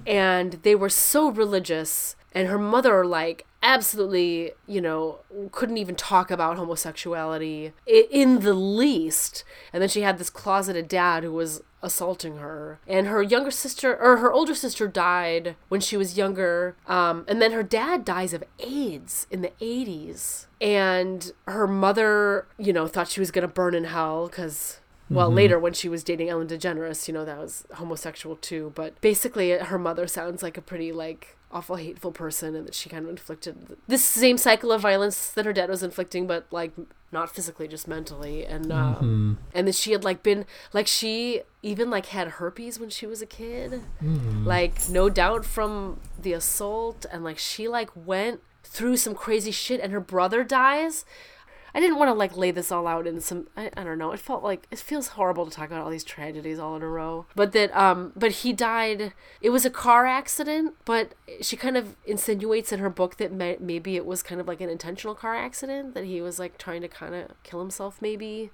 and 0.07 0.53
they 0.63 0.75
were 0.75 0.89
so 0.89 1.31
religious. 1.31 2.17
And 2.33 2.49
her 2.49 2.59
mother, 2.59 3.05
like, 3.05 3.47
absolutely, 3.63 4.53
you 4.67 4.81
know, 4.81 5.19
couldn't 5.53 5.77
even 5.79 5.95
talk 5.95 6.31
about 6.31 6.57
homosexuality 6.57 7.73
in 7.87 8.41
the 8.41 8.55
least. 8.55 9.45
And 9.73 9.83
then 9.83 9.89
she 9.89 10.03
had 10.03 10.19
this 10.19 10.31
closeted 10.31 10.89
dad 10.89 11.25
who 11.25 11.33
was 11.33 11.63
assaulting 11.83 12.39
her. 12.39 12.79
And 12.87 13.07
her 13.07 13.23
younger 13.23 13.51
sister, 13.51 13.97
or 13.97 14.19
her 14.19 14.33
older 14.33 14.55
sister, 14.55 14.89
died 14.89 15.57
when 15.69 15.81
she 15.81 15.97
was 15.97 16.17
younger. 16.19 16.77
Um, 16.87 17.25
and 17.29 17.41
then 17.41 17.53
her 17.53 17.63
dad 17.63 18.05
dies 18.05 18.33
of 18.33 18.45
AIDS 18.59 19.27
in 19.31 19.43
the 19.43 19.53
80s. 19.61 20.47
And 20.61 21.33
her 21.47 21.67
mother, 21.67 22.47
you 22.59 22.73
know, 22.73 22.87
thought 22.87 23.09
she 23.09 23.21
was 23.21 23.31
going 23.31 23.47
to 23.47 23.49
burn 23.53 23.75
in 23.75 23.85
hell 23.85 24.27
because 24.29 24.81
well, 25.09 25.29
mm-hmm. 25.29 25.37
later 25.37 25.59
when 25.59 25.73
she 25.73 25.89
was 25.89 26.03
dating 26.03 26.29
Ellen 26.29 26.49
DeGeneres, 26.49 27.07
you 27.07 27.15
know, 27.15 27.25
that 27.25 27.39
was 27.39 27.65
homosexual 27.75 28.37
too. 28.37 28.73
But 28.75 29.01
basically, 29.01 29.51
her 29.51 29.79
mother 29.79 30.07
sounds 30.07 30.43
like 30.43 30.57
a 30.57 30.63
pretty, 30.63 30.93
like, 30.93 31.37
awful, 31.53 31.77
hateful 31.77 32.11
person, 32.11 32.57
and 32.57 32.67
that 32.67 32.75
she 32.75 32.89
kind 32.89 33.05
of 33.05 33.11
inflicted 33.11 33.77
this 33.87 34.05
same 34.05 34.37
cycle 34.37 34.73
of 34.73 34.81
violence 34.81 35.31
that 35.31 35.47
her 35.47 35.53
dad 35.53 35.71
was 35.71 35.83
inflicting, 35.83 36.27
but, 36.27 36.47
like, 36.51 36.73
not 37.13 37.31
physically, 37.31 37.69
just 37.69 37.87
mentally. 37.87 38.45
And, 38.45 38.73
um, 38.73 39.39
and 39.55 39.69
that 39.69 39.77
she 39.77 39.93
had, 39.93 40.03
like, 40.03 40.25
been, 40.25 40.45
like, 40.73 40.89
she 40.89 41.43
even, 41.63 41.89
like, 41.89 42.07
had 42.07 42.29
herpes 42.29 42.81
when 42.81 42.91
she 42.91 43.07
was 43.07 43.23
a 43.23 43.27
kid. 43.27 43.83
Mm-hmm. 44.03 44.45
Like, 44.45 44.89
no 44.89 45.09
doubt 45.09 45.45
from 45.45 46.01
the 46.21 46.33
assault. 46.33 47.07
And, 47.13 47.23
like, 47.23 47.39
she, 47.39 47.69
like, 47.69 47.91
went 47.95 48.41
through 48.65 48.97
some 48.97 49.15
crazy 49.15 49.53
shit, 49.53 49.81
and 49.81 49.93
her 49.93 50.01
brother 50.01 50.43
dies. 50.43 51.05
I 51.77 51.81
didn't 51.81 51.99
want 51.99 52.09
to 52.09 52.15
like 52.15 52.39
lay 52.39 52.53
this 52.53 52.73
all 52.73 52.87
out 52.87 53.07
in 53.07 53.21
some 53.21 53.49
I, 53.55 53.71
I 53.77 53.85
don't 53.85 53.99
know. 53.99 54.13
It 54.13 54.19
felt 54.19 54.43
like 54.43 54.67
it 54.71 54.79
feels 54.79 55.09
horrible 55.09 55.45
to 55.45 55.51
talk 55.51 55.67
about 55.67 55.83
all 55.83 55.91
these 55.91 56.05
tragedies 56.05 56.59
all 56.59 56.75
in 56.75 56.81
a 56.83 56.89
row. 56.89 57.27
But 57.35 57.53
that 57.53 57.77
um 57.77 58.13
but 58.17 58.33
he 58.33 58.55
died 58.55 59.13
it 59.43 59.51
was 59.51 59.67
a 59.67 59.71
car 59.71 60.07
accident, 60.07 60.75
but 60.87 61.13
she 61.43 61.55
kind 61.55 61.77
of 61.77 61.95
insinuates 62.07 62.73
in 62.73 62.81
her 62.81 62.89
book 62.89 63.19
that 63.19 63.31
may, 63.31 63.59
maybe 63.61 63.95
it 63.97 64.07
was 64.07 64.23
kind 64.23 64.41
of 64.41 64.49
like 64.49 64.63
an 64.63 64.71
intentional 64.71 65.15
car 65.15 65.37
accident 65.37 65.93
that 65.93 66.05
he 66.05 66.23
was 66.23 66.39
like 66.39 66.57
trying 66.57 66.81
to 66.81 66.89
kind 66.89 67.15
of 67.15 67.31
kill 67.43 67.61
himself 67.61 68.01
maybe. 68.01 68.51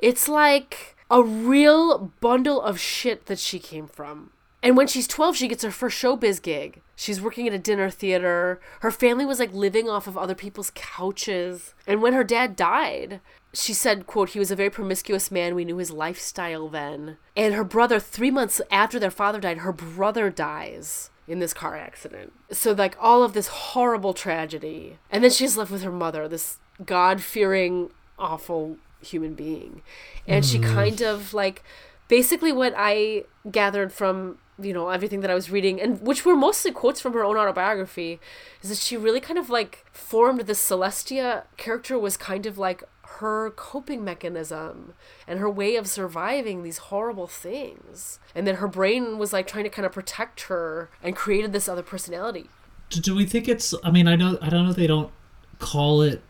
It's 0.00 0.28
like 0.28 0.96
a 1.08 1.22
real 1.22 2.10
bundle 2.20 2.60
of 2.60 2.80
shit 2.80 3.26
that 3.26 3.38
she 3.38 3.60
came 3.60 3.86
from. 3.86 4.30
And 4.62 4.76
when 4.76 4.86
she's 4.86 5.08
12, 5.08 5.36
she 5.36 5.48
gets 5.48 5.64
her 5.64 5.70
first 5.70 6.00
showbiz 6.00 6.40
gig. 6.42 6.82
She's 6.94 7.20
working 7.20 7.48
at 7.48 7.54
a 7.54 7.58
dinner 7.58 7.88
theater. 7.88 8.60
Her 8.80 8.90
family 8.90 9.24
was 9.24 9.38
like 9.38 9.54
living 9.54 9.88
off 9.88 10.06
of 10.06 10.18
other 10.18 10.34
people's 10.34 10.70
couches. 10.74 11.74
And 11.86 12.02
when 12.02 12.12
her 12.12 12.24
dad 12.24 12.56
died, 12.56 13.20
she 13.54 13.72
said, 13.72 14.06
quote, 14.06 14.30
he 14.30 14.38
was 14.38 14.50
a 14.50 14.56
very 14.56 14.68
promiscuous 14.68 15.30
man. 15.30 15.54
We 15.54 15.64
knew 15.64 15.78
his 15.78 15.90
lifestyle 15.90 16.68
then. 16.68 17.16
And 17.34 17.54
her 17.54 17.64
brother, 17.64 17.98
three 17.98 18.30
months 18.30 18.60
after 18.70 18.98
their 18.98 19.10
father 19.10 19.40
died, 19.40 19.58
her 19.58 19.72
brother 19.72 20.28
dies 20.28 21.10
in 21.26 21.38
this 21.38 21.54
car 21.54 21.76
accident. 21.76 22.32
So 22.50 22.72
like 22.72 22.96
all 23.00 23.22
of 23.22 23.32
this 23.32 23.46
horrible 23.46 24.12
tragedy. 24.12 24.98
And 25.10 25.24
then 25.24 25.30
she's 25.30 25.56
left 25.56 25.70
with 25.70 25.82
her 25.82 25.92
mother, 25.92 26.28
this 26.28 26.58
God-fearing, 26.84 27.90
awful 28.18 28.76
human 29.00 29.34
being. 29.34 29.80
And 30.26 30.44
she 30.44 30.58
mm. 30.58 30.64
kind 30.64 31.00
of 31.00 31.32
like 31.32 31.62
basically 32.08 32.52
what 32.52 32.74
I 32.76 33.24
gathered 33.50 33.92
from 33.92 34.38
you 34.62 34.72
know 34.72 34.88
everything 34.88 35.20
that 35.20 35.30
I 35.30 35.34
was 35.34 35.50
reading 35.50 35.80
and 35.80 36.00
which 36.00 36.24
were 36.24 36.36
mostly 36.36 36.72
quotes 36.72 37.00
from 37.00 37.12
her 37.12 37.24
own 37.24 37.36
autobiography 37.36 38.20
is 38.62 38.68
that 38.68 38.78
she 38.78 38.96
really 38.96 39.20
kind 39.20 39.38
of 39.38 39.50
like 39.50 39.84
formed 39.92 40.40
the 40.40 40.52
Celestia 40.52 41.44
character 41.56 41.98
was 41.98 42.16
kind 42.16 42.46
of 42.46 42.58
like 42.58 42.82
her 43.18 43.50
coping 43.50 44.04
mechanism 44.04 44.94
and 45.26 45.40
her 45.40 45.50
way 45.50 45.76
of 45.76 45.88
surviving 45.88 46.62
these 46.62 46.78
horrible 46.78 47.26
things 47.26 48.20
and 48.34 48.46
then 48.46 48.56
her 48.56 48.68
brain 48.68 49.18
was 49.18 49.32
like 49.32 49.46
trying 49.46 49.64
to 49.64 49.70
kind 49.70 49.84
of 49.84 49.92
protect 49.92 50.42
her 50.42 50.90
and 51.02 51.16
created 51.16 51.52
this 51.52 51.68
other 51.68 51.82
personality 51.82 52.48
Do, 52.90 53.14
we 53.14 53.24
think 53.26 53.48
it's? 53.48 53.74
I 53.84 53.90
mean, 53.90 54.08
I 54.08 54.16
know 54.16 54.38
I 54.42 54.48
don't 54.48 54.66
know. 54.66 54.72
They 54.72 54.86
don't 54.86 55.12
call 55.60 56.02
it 56.02 56.22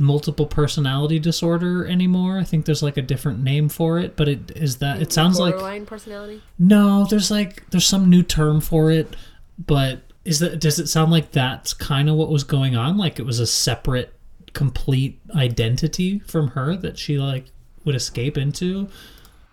multiple 0.00 0.46
personality 0.46 1.18
disorder 1.18 1.86
anymore. 1.86 2.38
I 2.38 2.44
think 2.44 2.64
there's 2.64 2.82
like 2.82 2.96
a 2.96 3.02
different 3.02 3.40
name 3.40 3.68
for 3.68 3.98
it, 3.98 4.16
but 4.16 4.26
it 4.26 4.50
is 4.56 4.78
that. 4.78 5.00
It 5.02 5.12
sounds 5.12 5.38
like 5.38 5.52
borderline 5.52 5.86
personality 5.86 6.42
no. 6.58 7.06
There's 7.08 7.30
like 7.30 7.68
there's 7.70 7.86
some 7.86 8.08
new 8.08 8.22
term 8.22 8.60
for 8.60 8.90
it, 8.90 9.14
but 9.58 10.00
is 10.24 10.40
that 10.40 10.60
does 10.60 10.78
it 10.78 10.88
sound 10.88 11.12
like 11.12 11.32
that's 11.32 11.74
kind 11.74 12.08
of 12.08 12.16
what 12.16 12.30
was 12.30 12.44
going 12.44 12.74
on? 12.74 12.96
Like 12.96 13.18
it 13.18 13.26
was 13.26 13.38
a 13.38 13.46
separate, 13.46 14.14
complete 14.54 15.20
identity 15.34 16.18
from 16.20 16.48
her 16.48 16.76
that 16.76 16.98
she 16.98 17.18
like 17.18 17.52
would 17.84 17.94
escape 17.94 18.38
into. 18.38 18.88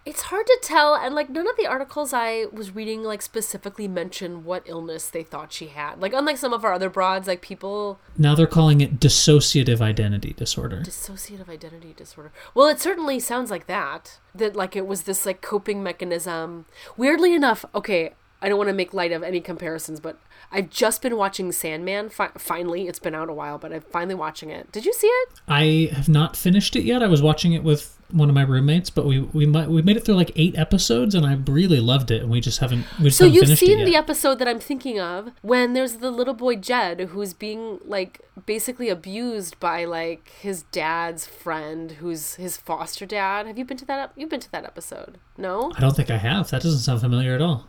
It's 0.08 0.22
hard 0.22 0.46
to 0.48 0.60
tell, 0.64 0.96
and 0.96 1.14
like 1.14 1.30
none 1.30 1.50
of 1.50 1.58
the 1.58 1.68
articles 1.68 2.14
I 2.14 2.46
was 2.54 2.74
reading 2.74 3.04
like 3.04 3.22
specifically 3.22 3.90
mention 3.90 4.46
what 4.46 4.64
illness 4.66 5.10
they 5.10 5.22
thought 5.22 5.52
she 5.52 5.68
had. 5.68 6.02
Like 6.02 6.14
unlike 6.14 6.38
some 6.38 6.54
of 6.54 6.64
our 6.64 6.72
other 6.72 6.90
broads, 6.90 7.28
like 7.28 7.42
people 7.42 8.00
Now 8.18 8.34
they're 8.34 8.48
calling 8.48 8.80
it 8.80 9.02
dissociative 9.02 9.82
identity 9.82 10.32
disorder. 10.32 10.78
dissociative 10.78 11.50
identity 11.50 11.94
disorder. 11.96 12.32
Well, 12.54 12.68
it 12.68 12.80
certainly 12.80 13.20
sounds 13.20 13.52
like 13.52 13.68
that. 13.68 14.20
That 14.34 14.56
like 14.56 14.78
it 14.78 14.88
was 14.88 15.04
this 15.04 15.26
like 15.26 15.42
coping 15.42 15.84
mechanism. 15.84 16.66
Weirdly 16.96 17.34
enough, 17.34 17.66
okay, 17.76 18.14
I 18.42 18.50
don't 18.50 18.58
want 18.58 18.70
to 18.70 18.74
make 18.74 18.94
light 18.94 19.12
of 19.12 19.24
any 19.24 19.42
comparisons, 19.42 20.00
but 20.00 20.20
I've 20.52 20.70
just 20.70 21.02
been 21.02 21.18
watching 21.18 21.52
Sandman. 21.52 22.10
Fi- 22.10 22.32
finally, 22.38 22.88
it's 22.88 23.00
been 23.00 23.16
out 23.16 23.30
a 23.30 23.34
while, 23.34 23.58
but 23.58 23.74
I'm 23.74 23.82
finally 23.82 24.16
watching 24.16 24.50
it. 24.50 24.72
Did 24.72 24.86
you 24.86 24.94
see 24.94 25.08
it? 25.08 25.42
I 25.48 25.90
have 25.94 26.08
not 26.08 26.36
finished 26.36 26.76
it 26.76 26.84
yet. 26.84 27.02
I 27.02 27.08
was 27.08 27.22
watching 27.22 27.54
it 27.54 27.64
with 27.64 27.98
one 28.12 28.30
of 28.30 28.36
my 28.36 28.44
roommates, 28.44 28.90
but 28.90 29.06
we 29.06 29.20
we 29.20 29.46
might 29.46 29.70
we 29.70 29.82
made 29.82 29.98
it 29.98 30.06
through 30.06 30.16
like 30.16 30.32
eight 30.36 30.58
episodes, 30.58 31.14
and 31.16 31.26
I 31.26 31.34
really 31.34 31.80
loved 31.80 32.12
it. 32.12 32.22
And 32.22 32.32
we 32.32 32.40
just 32.40 32.60
haven't 32.60 32.86
we 33.00 33.06
just 33.06 33.18
So 33.18 33.26
haven't 33.26 33.50
you've 33.50 33.60
seen 33.60 33.84
the 33.86 33.96
episode 33.96 34.40
that 34.40 34.48
I'm 34.48 34.60
thinking 34.60 35.00
of 35.00 35.32
when 35.42 35.74
there's 35.74 35.98
the 35.98 36.12
little 36.12 36.34
boy 36.34 36.56
Jed 36.56 37.02
who's 37.10 37.34
being 37.34 37.80
like 37.84 38.22
basically 38.46 38.90
abused 38.90 39.60
by 39.60 39.84
like 39.84 40.30
his 40.40 40.64
dad's 40.64 41.26
friend 41.26 41.94
who's 41.94 42.36
his 42.36 42.56
foster 42.56 43.06
dad. 43.06 43.48
Have 43.48 43.58
you 43.58 43.66
been 43.66 43.78
to 43.78 43.86
that 43.86 44.14
you've 44.16 44.30
been 44.30 44.40
to 44.40 44.52
that 44.52 44.64
episode? 44.64 45.18
No? 45.38 45.72
I 45.76 45.82
don't 45.82 45.96
think 45.96 46.10
I 46.10 46.18
have. 46.18 46.50
That 46.52 46.62
doesn't 46.62 46.80
sound 46.80 47.02
familiar 47.02 47.34
at 47.36 47.42
all. 47.42 47.68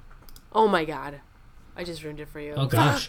Oh 0.52 0.69
my 0.69 0.85
god. 0.85 1.21
I 1.76 1.85
just 1.85 2.02
ruined 2.02 2.21
it 2.21 2.28
for 2.28 2.40
you. 2.40 2.55
Oh 2.57 2.67
gosh. 2.67 3.09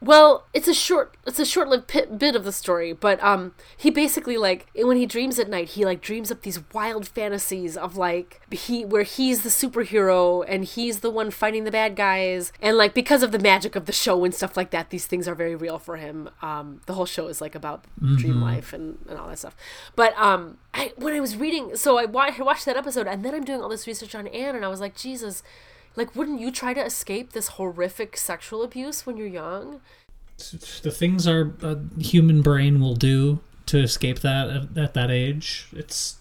Well, 0.00 0.46
it's 0.54 0.68
a 0.68 0.74
short 0.74 1.16
it's 1.26 1.40
a 1.40 1.44
short-lived 1.44 1.88
pit, 1.88 2.20
bit 2.20 2.36
of 2.36 2.44
the 2.44 2.52
story, 2.52 2.92
but 2.92 3.20
um 3.22 3.52
he 3.76 3.90
basically 3.90 4.36
like 4.36 4.68
when 4.76 4.96
he 4.96 5.06
dreams 5.06 5.40
at 5.40 5.48
night, 5.48 5.70
he 5.70 5.84
like 5.84 6.00
dreams 6.00 6.30
up 6.30 6.42
these 6.42 6.60
wild 6.72 7.08
fantasies 7.08 7.76
of 7.76 7.96
like 7.96 8.40
he 8.52 8.84
where 8.84 9.02
he's 9.02 9.42
the 9.42 9.48
superhero 9.48 10.44
and 10.46 10.64
he's 10.64 11.00
the 11.00 11.10
one 11.10 11.32
fighting 11.32 11.64
the 11.64 11.72
bad 11.72 11.96
guys 11.96 12.52
and 12.62 12.76
like 12.76 12.94
because 12.94 13.24
of 13.24 13.32
the 13.32 13.40
magic 13.40 13.74
of 13.74 13.86
the 13.86 13.92
show 13.92 14.24
and 14.24 14.32
stuff 14.32 14.56
like 14.56 14.70
that, 14.70 14.90
these 14.90 15.06
things 15.06 15.26
are 15.26 15.34
very 15.34 15.56
real 15.56 15.80
for 15.80 15.96
him. 15.96 16.30
Um 16.42 16.80
the 16.86 16.94
whole 16.94 17.06
show 17.06 17.26
is 17.26 17.40
like 17.40 17.56
about 17.56 17.84
dream 18.16 18.40
life 18.40 18.72
and 18.72 18.98
and 19.08 19.18
all 19.18 19.26
that 19.28 19.40
stuff. 19.40 19.56
But 19.96 20.16
um 20.16 20.58
I 20.74 20.92
when 20.94 21.12
I 21.12 21.18
was 21.18 21.36
reading 21.36 21.74
so 21.74 21.98
I, 21.98 22.04
wa- 22.04 22.30
I 22.38 22.40
watched 22.40 22.66
that 22.66 22.76
episode 22.76 23.08
and 23.08 23.24
then 23.24 23.34
I'm 23.34 23.44
doing 23.44 23.60
all 23.60 23.68
this 23.68 23.88
research 23.88 24.14
on 24.14 24.28
Anne 24.28 24.54
and 24.54 24.64
I 24.64 24.68
was 24.68 24.80
like, 24.80 24.94
Jesus, 24.94 25.42
like 25.98 26.16
wouldn't 26.16 26.40
you 26.40 26.50
try 26.50 26.72
to 26.72 26.84
escape 26.84 27.32
this 27.32 27.48
horrific 27.48 28.16
sexual 28.16 28.62
abuse 28.62 29.04
when 29.04 29.16
you're 29.16 29.26
young? 29.26 29.80
the 30.82 30.92
things 30.92 31.26
our 31.26 31.52
uh, 31.64 31.74
human 31.98 32.42
brain 32.42 32.80
will 32.80 32.94
do 32.94 33.40
to 33.66 33.76
escape 33.80 34.20
that 34.20 34.48
at, 34.48 34.78
at 34.78 34.94
that 34.94 35.10
age 35.10 35.66
it's 35.72 36.18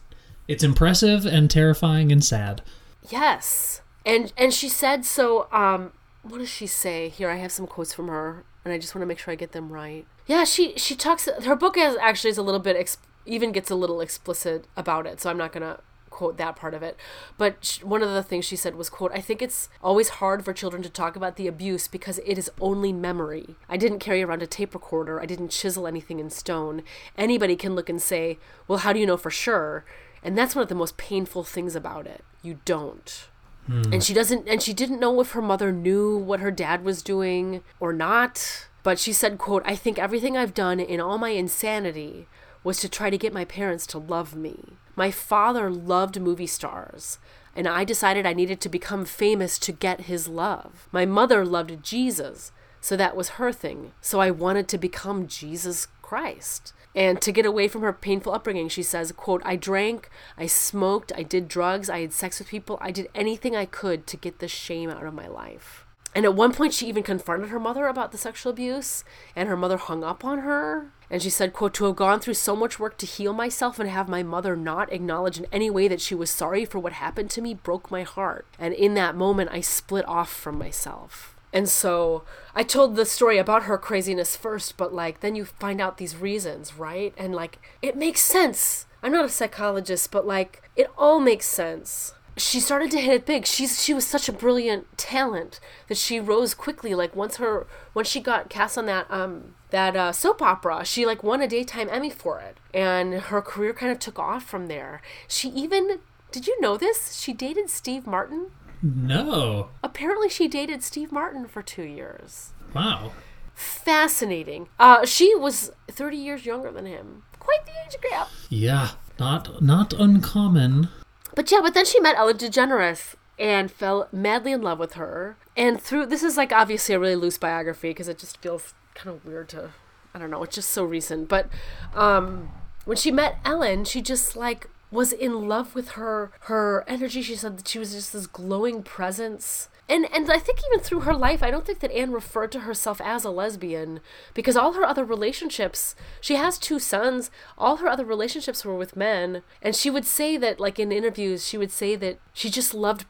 it's 0.48 0.63
impressive 0.63 1.24
and 1.24 1.51
terrifying 1.51 2.12
and 2.12 2.25
sad 2.25 2.63
Yes. 3.10 3.81
And 4.05 4.34
and 4.38 4.53
she 4.53 4.69
said 4.69 5.05
so 5.05 5.48
um 5.51 5.93
what 6.24 6.39
does 6.39 6.50
she 6.50 6.67
say? 6.67 7.07
Here 7.10 7.29
I 7.29 7.36
have 7.38 7.51
some 7.51 7.67
quotes 7.67 7.93
from 7.93 8.07
her 8.10 8.43
and 8.65 8.74
I 8.74 8.77
just 8.77 8.93
want 8.93 9.03
to 9.03 9.05
make 9.05 9.19
sure 9.19 9.31
I 9.31 9.36
get 9.36 9.53
them 9.53 9.72
right. 9.72 10.05
Yeah, 10.25 10.43
she 10.43 10.74
she 10.77 10.96
talks 10.96 11.27
her 11.43 11.55
book 11.55 11.77
is 11.77 11.96
actually 12.01 12.31
is 12.31 12.38
a 12.38 12.43
little 12.43 12.60
bit 12.60 12.75
ex, 12.75 12.98
even 13.25 13.51
gets 13.51 13.72
a 13.72 13.75
little 13.75 14.01
explicit 14.01 14.65
about 14.75 15.05
it, 15.05 15.22
so 15.22 15.29
I'm 15.29 15.38
not 15.38 15.53
going 15.53 15.63
to 15.63 15.79
quote 16.17 16.38
that 16.38 16.55
part 16.55 16.74
of 16.74 16.81
it. 16.81 16.97
But 17.38 17.63
sh- 17.63 17.83
one 17.83 18.01
of 18.01 18.09
the 18.09 18.24
things 18.24 18.43
she 18.43 18.55
said 18.55 18.75
was 18.75 18.89
quote, 18.89 19.12
"I 19.13 19.21
think 19.21 19.41
it's 19.41 19.69
always 19.83 20.17
hard 20.17 20.43
for 20.43 20.51
children 20.51 20.81
to 20.81 20.89
talk 20.89 21.15
about 21.15 21.36
the 21.36 21.47
abuse 21.47 21.88
because 21.88 22.19
it 22.25 22.39
is 22.39 22.50
only 22.59 22.91
memory. 22.91 23.55
I 23.69 23.77
didn't 23.77 24.00
carry 24.00 24.24
around 24.24 24.41
a 24.41 24.47
tape 24.47 24.74
recorder. 24.74 25.21
I 25.21 25.27
didn't 25.27 25.50
chisel 25.50 25.86
anything 25.86 26.19
in 26.19 26.31
stone. 26.31 26.81
Anybody 27.17 27.55
can 27.55 27.75
look 27.75 27.88
and 27.88 28.01
say, 28.01 28.39
"Well, 28.67 28.79
how 28.79 28.93
do 28.93 29.00
you 29.00 29.05
know 29.05 29.17
for 29.17 29.29
sure?" 29.29 29.86
And 30.24 30.36
that's 30.36 30.55
one 30.55 30.63
of 30.63 30.69
the 30.69 30.75
most 30.83 30.97
painful 30.97 31.43
things 31.43 31.75
about 31.75 32.07
it. 32.07 32.25
You 32.41 32.59
don't 32.65 33.27
hmm. 33.67 33.93
and 33.93 34.03
she 34.03 34.13
doesn't 34.13 34.47
and 34.47 34.62
she 34.62 34.74
didn't 34.74 35.00
know 35.00 35.21
if 35.21 35.31
her 35.31 35.41
mother 35.41 35.71
knew 35.71 36.17
what 36.17 36.39
her 36.39 36.51
dad 36.51 36.83
was 36.83 37.03
doing 37.03 37.62
or 37.79 37.93
not 37.93 38.67
but 38.83 38.97
she 38.97 39.13
said 39.13 39.38
quote 39.38 39.62
i 39.65 39.75
think 39.75 40.00
everything 40.00 40.36
i've 40.36 40.53
done 40.53 40.79
in 40.79 41.00
all 41.00 41.17
my 41.17 41.29
insanity 41.29 42.27
was 42.67 42.81
to 42.81 42.89
try 42.89 43.09
to 43.09 43.17
get 43.17 43.31
my 43.31 43.45
parents 43.45 43.88
to 43.88 43.97
love 43.97 44.36
me. 44.36 44.74
My 44.93 45.09
father 45.09 45.71
loved 45.71 46.19
movie 46.19 46.47
stars 46.47 47.17
and 47.55 47.65
i 47.65 47.86
decided 47.86 48.25
i 48.25 48.33
needed 48.33 48.59
to 48.59 48.67
become 48.67 49.05
famous 49.05 49.57
to 49.57 49.71
get 49.71 50.01
his 50.01 50.27
love. 50.27 50.89
My 50.91 51.05
mother 51.05 51.45
loved 51.45 51.81
jesus 51.81 52.51
so 52.81 52.97
that 52.97 53.15
was 53.15 53.39
her 53.39 53.53
thing. 53.53 53.93
So 54.01 54.19
i 54.19 54.31
wanted 54.31 54.67
to 54.67 54.77
become 54.77 55.27
jesus 55.27 55.88
christ. 56.01 56.74
And 56.93 57.21
to 57.21 57.31
get 57.31 57.45
away 57.45 57.69
from 57.69 57.83
her 57.83 57.93
painful 57.93 58.33
upbringing 58.33 58.67
she 58.67 58.83
says 58.83 59.13
quote 59.13 59.41
i 59.45 59.55
drank 59.55 60.09
i 60.38 60.45
smoked 60.45 61.13
i 61.15 61.24
did 61.24 61.47
drugs 61.47 61.89
i 61.89 62.01
had 62.01 62.12
sex 62.12 62.38
with 62.38 62.50
people 62.50 62.77
i 62.81 62.91
did 62.91 63.07
anything 63.15 63.55
i 63.55 63.65
could 63.65 64.05
to 64.07 64.17
get 64.17 64.39
the 64.39 64.50
shame 64.50 64.89
out 64.89 65.05
of 65.05 65.13
my 65.13 65.27
life 65.27 65.87
and 66.15 66.25
at 66.25 66.35
one 66.35 66.53
point 66.53 66.73
she 66.73 66.87
even 66.87 67.03
confronted 67.03 67.49
her 67.49 67.59
mother 67.59 67.87
about 67.87 68.11
the 68.11 68.17
sexual 68.17 68.51
abuse 68.51 69.03
and 69.35 69.47
her 69.47 69.57
mother 69.57 69.77
hung 69.77 70.03
up 70.03 70.25
on 70.25 70.39
her 70.39 70.91
and 71.09 71.21
she 71.21 71.29
said 71.29 71.53
quote 71.53 71.73
to 71.73 71.85
have 71.85 71.95
gone 71.95 72.19
through 72.19 72.33
so 72.33 72.55
much 72.55 72.79
work 72.79 72.97
to 72.97 73.05
heal 73.05 73.33
myself 73.33 73.79
and 73.79 73.89
have 73.89 74.09
my 74.09 74.23
mother 74.23 74.55
not 74.55 74.91
acknowledge 74.91 75.37
in 75.37 75.47
any 75.51 75.69
way 75.69 75.87
that 75.87 76.01
she 76.01 76.15
was 76.15 76.29
sorry 76.29 76.65
for 76.65 76.79
what 76.79 76.93
happened 76.93 77.29
to 77.29 77.41
me 77.41 77.53
broke 77.53 77.91
my 77.91 78.03
heart 78.03 78.45
and 78.57 78.73
in 78.73 78.93
that 78.93 79.15
moment 79.15 79.49
i 79.51 79.61
split 79.61 80.07
off 80.07 80.31
from 80.31 80.57
myself 80.57 81.35
and 81.53 81.69
so 81.69 82.23
I 82.53 82.63
told 82.63 82.95
the 82.95 83.05
story 83.05 83.37
about 83.37 83.63
her 83.63 83.77
craziness 83.77 84.35
first, 84.35 84.77
but 84.77 84.93
like 84.93 85.21
then 85.21 85.35
you 85.35 85.45
find 85.45 85.79
out 85.79 85.97
these 85.97 86.15
reasons, 86.15 86.75
right? 86.75 87.13
And 87.17 87.33
like 87.33 87.59
it 87.81 87.95
makes 87.95 88.21
sense. 88.21 88.85
I'm 89.01 89.11
not 89.11 89.25
a 89.25 89.29
psychologist, 89.29 90.11
but 90.11 90.27
like 90.27 90.70
it 90.75 90.91
all 90.98 91.20
makes 91.20 91.46
sense. 91.46 92.13
She 92.37 92.59
started 92.59 92.91
to 92.91 93.01
hit 93.01 93.13
it 93.15 93.25
big. 93.25 93.45
She's 93.45 93.83
she 93.83 93.93
was 93.93 94.05
such 94.05 94.29
a 94.29 94.33
brilliant 94.33 94.97
talent 94.97 95.59
that 95.87 95.97
she 95.97 96.19
rose 96.19 96.53
quickly. 96.53 96.93
Like 96.95 97.15
once 97.15 97.37
her 97.37 97.65
once 97.93 98.07
she 98.07 98.19
got 98.21 98.50
cast 98.50 98.77
on 98.77 98.85
that 98.85 99.07
um 99.09 99.55
that 99.71 99.95
uh, 99.95 100.11
soap 100.13 100.41
opera, 100.41 100.85
she 100.85 101.05
like 101.05 101.23
won 101.23 101.41
a 101.41 101.47
daytime 101.47 101.89
Emmy 101.91 102.09
for 102.09 102.39
it, 102.39 102.57
and 102.73 103.13
her 103.15 103.41
career 103.41 103.73
kind 103.73 103.91
of 103.91 104.00
took 104.00 104.17
off 104.19 104.43
from 104.43 104.67
there. 104.67 105.01
She 105.27 105.50
even 105.50 106.00
did 106.31 106.47
you 106.47 106.59
know 106.61 106.77
this? 106.77 107.13
She 107.19 107.33
dated 107.33 107.69
Steve 107.69 108.05
Martin. 108.05 108.51
no 108.81 109.69
Apparently, 109.83 110.29
she 110.29 110.47
dated 110.47 110.83
Steve 110.83 111.11
Martin 111.11 111.47
for 111.47 111.61
two 111.61 111.83
years. 111.83 112.51
wow 112.73 113.11
Fascinating. 113.55 114.69
Uh, 114.79 115.03
she 115.03 115.33
was 115.33 115.71
30 115.89 116.15
years 116.15 116.45
younger 116.45 116.71
than 116.71 116.85
him. 116.85 117.23
Quite 117.39 117.65
the 117.65 117.71
age 117.85 117.95
gap. 118.11 118.29
yeah 118.50 118.89
not 119.19 119.61
not 119.63 119.93
uncommon 119.93 120.89
But 121.37 121.51
yeah, 121.51 121.59
but 121.61 121.75
then 121.75 121.85
she 121.85 122.00
met 122.00 122.17
Ellen 122.17 122.35
DeGeneres 122.35 123.13
and 123.37 123.71
fell 123.71 124.07
madly 124.11 124.53
in 124.53 124.63
love 124.63 124.79
with 124.79 124.93
her. 124.93 125.37
And 125.55 125.79
through 125.79 126.07
this 126.07 126.23
is 126.23 126.35
like 126.35 126.51
obviously 126.51 126.95
a 126.95 127.00
really 127.00 127.15
loose 127.15 127.37
biography 127.37 127.91
because 127.91 128.07
it 128.07 128.17
just 128.17 128.41
feels 128.41 128.73
kind 128.95 129.15
of 129.15 129.23
weird 129.23 129.47
to 129.50 129.69
I 130.15 130.17
don't 130.17 130.31
know, 130.31 130.41
it's 130.41 130.55
just 130.55 130.71
so 130.71 130.83
recent. 130.83 131.29
But 131.29 131.47
um 131.93 132.50
when 132.85 132.97
she 132.97 133.11
met 133.11 133.37
Ellen, 133.45 133.85
she 133.85 134.01
just 134.01 134.35
like 134.35 134.67
was 134.89 135.13
in 135.13 135.47
love 135.47 135.75
with 135.75 135.89
her 135.89 136.31
her 136.45 136.83
energy. 136.87 137.21
She 137.21 137.35
said 137.35 137.59
that 137.59 137.67
she 137.67 137.77
was 137.77 137.93
just 137.93 138.13
this 138.13 138.25
glowing 138.25 138.81
presence. 138.81 139.69
And 139.89 140.05
and 140.13 140.29
I 140.29 140.37
think 140.37 140.59
even 140.67 140.83
through 140.83 141.01
her 141.01 141.13
life, 141.13 141.41
I 141.41 141.50
don't 141.50 141.65
think 141.65 141.79
that 141.79 141.91
Anne 141.91 142.11
referred 142.11 142.51
to 142.53 142.61
herself 142.61 143.00
as 143.01 143.23
a 143.23 143.29
lesbian 143.29 144.01
because 144.33 144.57
all 144.57 144.73
her 144.73 144.83
other 144.83 145.05
relationships, 145.05 145.95
she 146.19 146.35
has 146.35 146.57
two 146.57 146.79
sons, 146.79 147.31
all 147.57 147.77
her 147.77 147.87
other 147.87 148.03
relationships 148.03 148.65
were 148.65 148.75
with 148.75 148.97
men, 148.97 149.43
and 149.61 149.75
she 149.75 149.89
would 149.89 150.05
say 150.05 150.35
that 150.37 150.59
like 150.59 150.77
in 150.77 150.91
interviews, 150.91 151.47
she 151.47 151.57
would 151.57 151.71
say 151.71 151.95
that 151.95 152.19
she 152.33 152.50
just 152.50 152.73
loved 152.73 153.05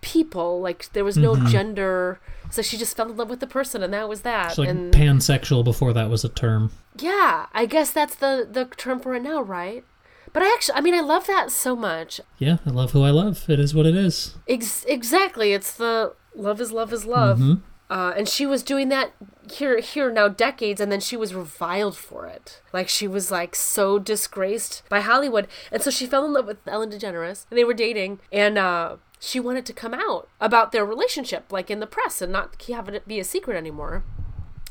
people, 0.00 0.60
like 0.60 0.92
there 0.92 1.04
was 1.04 1.16
no 1.16 1.34
mm-hmm. 1.34 1.46
gender, 1.46 2.20
so 2.50 2.60
she 2.60 2.76
just 2.76 2.96
fell 2.96 3.10
in 3.10 3.16
love 3.16 3.30
with 3.30 3.40
the 3.40 3.46
person 3.46 3.82
and 3.82 3.92
that 3.94 4.08
was 4.08 4.20
that. 4.22 4.50
it's 4.50 4.58
like 4.58 4.68
and 4.68 4.92
pansexual 4.92 5.64
before 5.64 5.92
that 5.94 6.10
was 6.10 6.24
a 6.24 6.28
term. 6.28 6.70
Yeah, 6.98 7.46
I 7.54 7.64
guess 7.64 7.90
that's 7.90 8.14
the 8.14 8.46
the 8.50 8.66
term 8.76 9.00
for 9.00 9.14
it 9.14 9.22
now, 9.22 9.40
right? 9.40 9.84
But 10.32 10.42
I 10.42 10.52
actually, 10.54 10.76
I 10.76 10.80
mean, 10.80 10.94
I 10.94 11.00
love 11.00 11.26
that 11.26 11.50
so 11.50 11.74
much. 11.76 12.20
yeah 12.38 12.58
i 12.66 12.70
love 12.70 12.92
who 12.92 13.02
i 13.02 13.10
love 13.10 13.44
it 13.48 13.58
is 13.60 13.74
what 13.74 13.86
it 13.86 13.96
is 13.96 14.34
Ex- 14.48 14.84
exactly. 14.86 15.52
It's 15.52 15.72
the 15.74 16.14
love 16.34 16.60
is 16.60 16.72
love 16.72 16.92
is 16.92 17.04
love. 17.04 17.40
Uh, 17.90 18.12
and 18.18 18.28
she 18.28 18.44
was 18.44 18.62
doing 18.62 18.90
that 18.90 19.12
here 19.50 19.80
here 19.80 20.10
now 20.12 20.28
decades 20.28 20.78
and 20.78 20.92
then 20.92 21.00
she 21.00 21.16
was 21.16 21.32
reviled 21.34 21.96
for 21.96 22.26
it. 22.26 22.60
Like 22.72 22.88
she 22.88 23.08
was 23.08 23.30
like 23.30 23.54
so 23.56 23.98
disgraced 23.98 24.82
by 24.90 25.00
Hollywood. 25.00 25.48
And 25.72 25.82
so 25.82 25.90
she 25.90 26.06
fell 26.06 26.24
in 26.26 26.34
love 26.34 26.46
with 26.46 26.58
Ellen 26.68 26.90
DeGeneres 26.90 27.46
and 27.50 27.56
they 27.58 27.64
were 27.64 27.72
dating 27.74 28.20
and 28.30 28.58
uh 28.58 28.96
she 29.20 29.40
wanted 29.40 29.64
to 29.66 29.72
come 29.72 29.94
out 29.94 30.28
about 30.40 30.70
their 30.70 30.84
relationship 30.84 31.50
like 31.50 31.70
in 31.70 31.80
the 31.80 31.86
press 31.86 32.20
and 32.22 32.30
not 32.32 32.60
have 32.68 32.88
it 32.90 33.08
be 33.08 33.18
a 33.18 33.24
secret 33.24 33.56
anymore. 33.56 34.04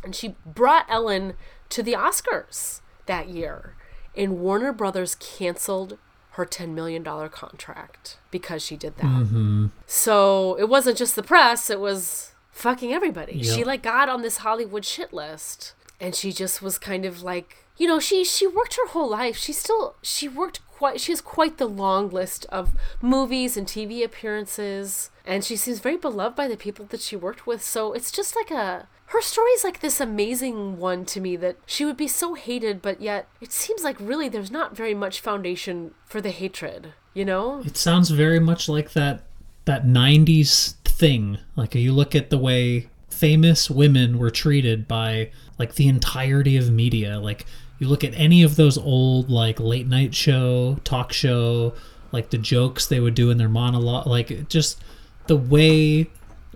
And 0.04 0.16
she 0.16 0.36
brought 0.46 0.86
Ellen 0.88 1.34
to 1.70 1.82
the 1.82 1.94
Oscars 1.94 2.82
that 3.08 3.30
year. 3.30 3.74
And 4.18 4.40
Warner 4.40 4.74
Brothers 4.74 5.16
canceled 5.16 5.98
her 6.32 6.46
$10 6.46 6.74
million 6.74 7.04
contract 7.04 8.18
because 8.32 8.64
she 8.64 8.76
did 8.76 8.98
that. 8.98 9.06
Mm-hmm. 9.06 9.68
So 9.86 10.58
it 10.60 10.68
wasn't 10.68 10.98
just 10.98 11.16
the 11.16 11.24
press, 11.24 11.70
it 11.70 11.80
was 11.80 12.34
fucking 12.52 12.92
everybody. 12.92 13.38
Yep. 13.38 13.56
She 13.56 13.64
like 13.64 13.84
got 13.84 14.10
on 14.10 14.24
this 14.24 14.38
Hollywood 14.38 14.84
shit 14.84 15.14
list 15.14 15.74
and 16.00 16.14
she 16.16 16.32
just 16.32 16.62
was 16.62 16.78
kind 16.78 17.06
of 17.06 17.22
like 17.24 17.68
you 17.78 17.88
know, 17.88 18.00
she 18.00 18.24
she 18.24 18.48
worked 18.48 18.76
her 18.76 18.88
whole 18.88 19.10
life. 19.10 19.38
She 19.38 19.54
still 19.54 19.96
she 20.02 20.28
worked 20.28 20.60
quite 20.68 21.00
she 21.00 21.12
has 21.12 21.22
quite 21.22 21.58
the 21.58 21.68
long 21.68 22.10
list 22.10 22.46
of 22.50 22.76
movies 23.02 23.56
and 23.56 23.68
TV 23.68 24.04
appearances 24.04 25.12
and 25.26 25.44
she 25.44 25.56
seems 25.56 25.80
very 25.80 25.98
beloved 25.98 26.36
by 26.36 26.48
the 26.48 26.58
people 26.58 26.86
that 26.86 27.02
she 27.02 27.16
worked 27.16 27.46
with. 27.46 27.62
So 27.62 27.94
it's 27.94 28.12
just 28.12 28.36
like 28.36 28.52
a 28.52 28.88
her 29.08 29.22
story 29.22 29.52
is 29.52 29.64
like 29.64 29.80
this 29.80 30.02
amazing 30.02 30.78
one 30.78 31.06
to 31.06 31.22
me 31.22 31.36
that 31.38 31.56
she 31.66 31.86
would 31.86 31.96
be 31.96 32.08
so 32.08 32.34
hated 32.34 32.82
but 32.82 33.02
yet 33.02 33.28
it 33.40 33.52
seems 33.54 33.84
like 33.84 33.96
really 34.00 34.28
there's 34.28 34.52
not 34.52 34.76
very 34.76 34.94
much 34.94 35.22
foundation 35.22 35.94
for 36.06 36.20
the 36.20 36.32
hatred, 36.32 36.94
you 37.14 37.24
know? 37.24 37.62
It 37.66 37.78
sounds 37.78 38.10
very 38.10 38.40
much 38.40 38.68
like 38.68 38.92
that 38.94 39.24
that 39.66 39.86
90s 39.86 40.74
thing. 40.84 41.38
Like 41.56 41.76
you 41.76 41.94
look 41.94 42.16
at 42.16 42.30
the 42.30 42.38
way 42.38 42.90
famous 43.10 43.70
women 43.70 44.18
were 44.18 44.30
treated 44.30 44.88
by 44.88 45.32
like 45.58 45.76
the 45.76 45.88
entirety 45.88 46.58
of 46.58 46.70
media. 46.72 47.20
Like 47.20 47.46
you 47.80 47.88
look 47.88 48.04
at 48.04 48.14
any 48.14 48.44
of 48.44 48.56
those 48.56 48.78
old 48.78 49.30
like 49.30 49.60
late 49.60 49.88
night 49.88 50.16
show, 50.16 50.80
talk 50.84 51.14
show, 51.14 51.74
like 52.12 52.30
the 52.30 52.38
jokes 52.38 52.88
they 52.88 53.00
would 53.00 53.16
do 53.16 53.30
in 53.30 53.38
their 53.38 53.50
monologue, 53.50 54.08
like 54.08 54.50
just 54.50 54.82
the 55.28 55.38
way 55.38 56.10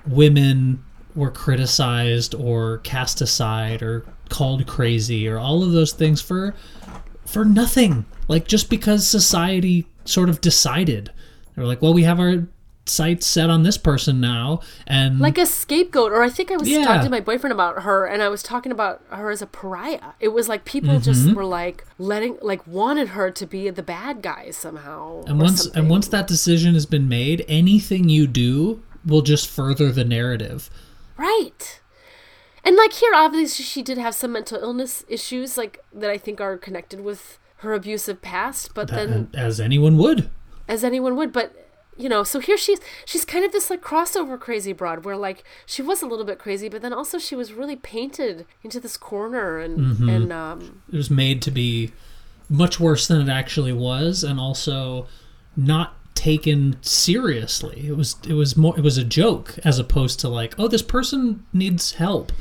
women 0.05 0.83
were 1.15 1.31
criticized 1.31 2.33
or 2.35 2.79
cast 2.79 3.21
aside 3.21 3.81
or 3.81 4.05
called 4.29 4.65
crazy 4.67 5.27
or 5.27 5.37
all 5.37 5.63
of 5.63 5.71
those 5.71 5.91
things 5.93 6.21
for 6.21 6.53
for 7.25 7.45
nothing. 7.45 8.05
Like 8.27 8.47
just 8.47 8.69
because 8.69 9.07
society 9.07 9.87
sort 10.05 10.29
of 10.29 10.41
decided. 10.41 11.11
They're 11.55 11.65
like, 11.65 11.81
well, 11.81 11.93
we 11.93 12.03
have 12.03 12.19
our 12.19 12.47
sights 12.87 13.27
set 13.27 13.49
on 13.49 13.61
this 13.61 13.77
person 13.77 14.19
now 14.19 14.59
and 14.87 15.19
like 15.19 15.37
a 15.37 15.45
scapegoat 15.45 16.11
or 16.11 16.23
i 16.23 16.29
think 16.29 16.51
i 16.51 16.57
was 16.57 16.67
Yeah. 16.67 16.83
talking 16.83 17.03
to 17.03 17.09
my 17.11 17.19
boyfriend 17.21 17.53
about 17.53 17.83
her 17.83 18.07
and 18.07 18.23
i 18.23 18.27
was 18.27 18.41
talking 18.41 18.71
about 18.71 19.01
her 19.09 19.29
as 19.29 19.41
a 19.41 19.45
pariah 19.45 20.13
it 20.19 20.29
was 20.29 20.49
like 20.49 20.65
people 20.65 20.95
Mm-hmm. 20.95 21.03
just 21.03 21.31
were 21.33 21.45
like 21.45 21.85
letting 21.99 22.37
like 22.41 22.65
wanted 22.65 23.09
her 23.09 23.29
to 23.29 23.45
be 23.45 23.69
the 23.69 23.83
bad 23.83 24.23
guy 24.23 24.49
somehow 24.49 25.23
and 25.27 25.39
once 25.39 25.61
something. 25.63 25.79
and 25.79 25.89
once 25.91 26.07
that 26.07 26.25
decision 26.27 26.73
has 26.73 26.87
been 26.87 27.07
made, 27.07 27.45
anything 27.47 28.09
you 28.09 28.25
do 28.25 28.81
will 29.05 29.21
just 29.21 29.47
further 29.47 29.91
the 29.91 30.03
narrative. 30.03 30.69
Right 31.21 31.79
and 32.63 32.75
like 32.75 32.93
here 32.93 33.11
obviously 33.15 33.63
she 33.65 33.81
did 33.81 33.97
have 33.97 34.15
some 34.15 34.31
mental 34.31 34.57
illness 34.61 35.03
issues 35.07 35.57
like 35.61 35.79
that 35.93 36.09
i 36.09 36.17
think 36.17 36.41
are 36.41 36.57
connected 36.57 36.99
with 37.01 37.37
her 37.57 37.73
abusive 37.73 38.21
past 38.21 38.73
but 38.73 38.87
then 38.87 39.29
as 39.33 39.59
anyone 39.59 39.97
would. 39.97 40.29
as 40.67 40.83
anyone 40.83 41.15
would 41.15 41.31
but 41.31 41.47
you 41.97 42.09
know 42.09 42.23
so 42.23 42.39
here 42.39 42.57
she's 42.57 42.79
she's 43.05 43.25
kind 43.25 43.45
of 43.45 43.51
this 43.51 43.69
like 43.69 43.81
crossover 43.81 44.39
crazy 44.39 44.73
broad 44.73 45.05
where 45.05 45.17
like 45.17 45.43
she 45.65 45.81
was 45.81 46.01
a 46.01 46.07
little 46.07 46.25
bit 46.25 46.39
crazy 46.39 46.67
but 46.69 46.81
then 46.81 46.93
also 46.93 47.19
she 47.19 47.35
was 47.35 47.53
really 47.53 47.75
painted 47.75 48.45
into 48.63 48.79
this 48.79 48.97
corner 48.97 49.59
and 49.59 49.77
Mm-hmm. 49.77 50.09
and 50.09 50.33
um 50.33 50.81
it 50.91 50.95
was 50.97 51.11
made 51.11 51.41
to 51.43 51.51
be 51.51 51.91
much 52.49 52.79
worse 52.79 53.07
than 53.07 53.21
it 53.21 53.29
actually 53.29 53.73
was 53.73 54.23
and 54.23 54.39
also 54.39 55.05
not 55.55 55.95
taken 56.13 56.77
seriously 56.81 57.87
it 57.87 57.95
was 57.97 58.17
it 58.27 58.33
was 58.33 58.55
more 58.57 58.77
it 58.77 58.83
was 58.83 58.97
a 58.97 59.03
joke 59.03 59.57
as 59.63 59.79
opposed 59.79 60.19
to 60.19 60.27
like 60.27 60.53
oh 60.59 60.67
this 60.67 60.81
person 60.81 61.45
needs 61.53 61.93
help 61.93 62.31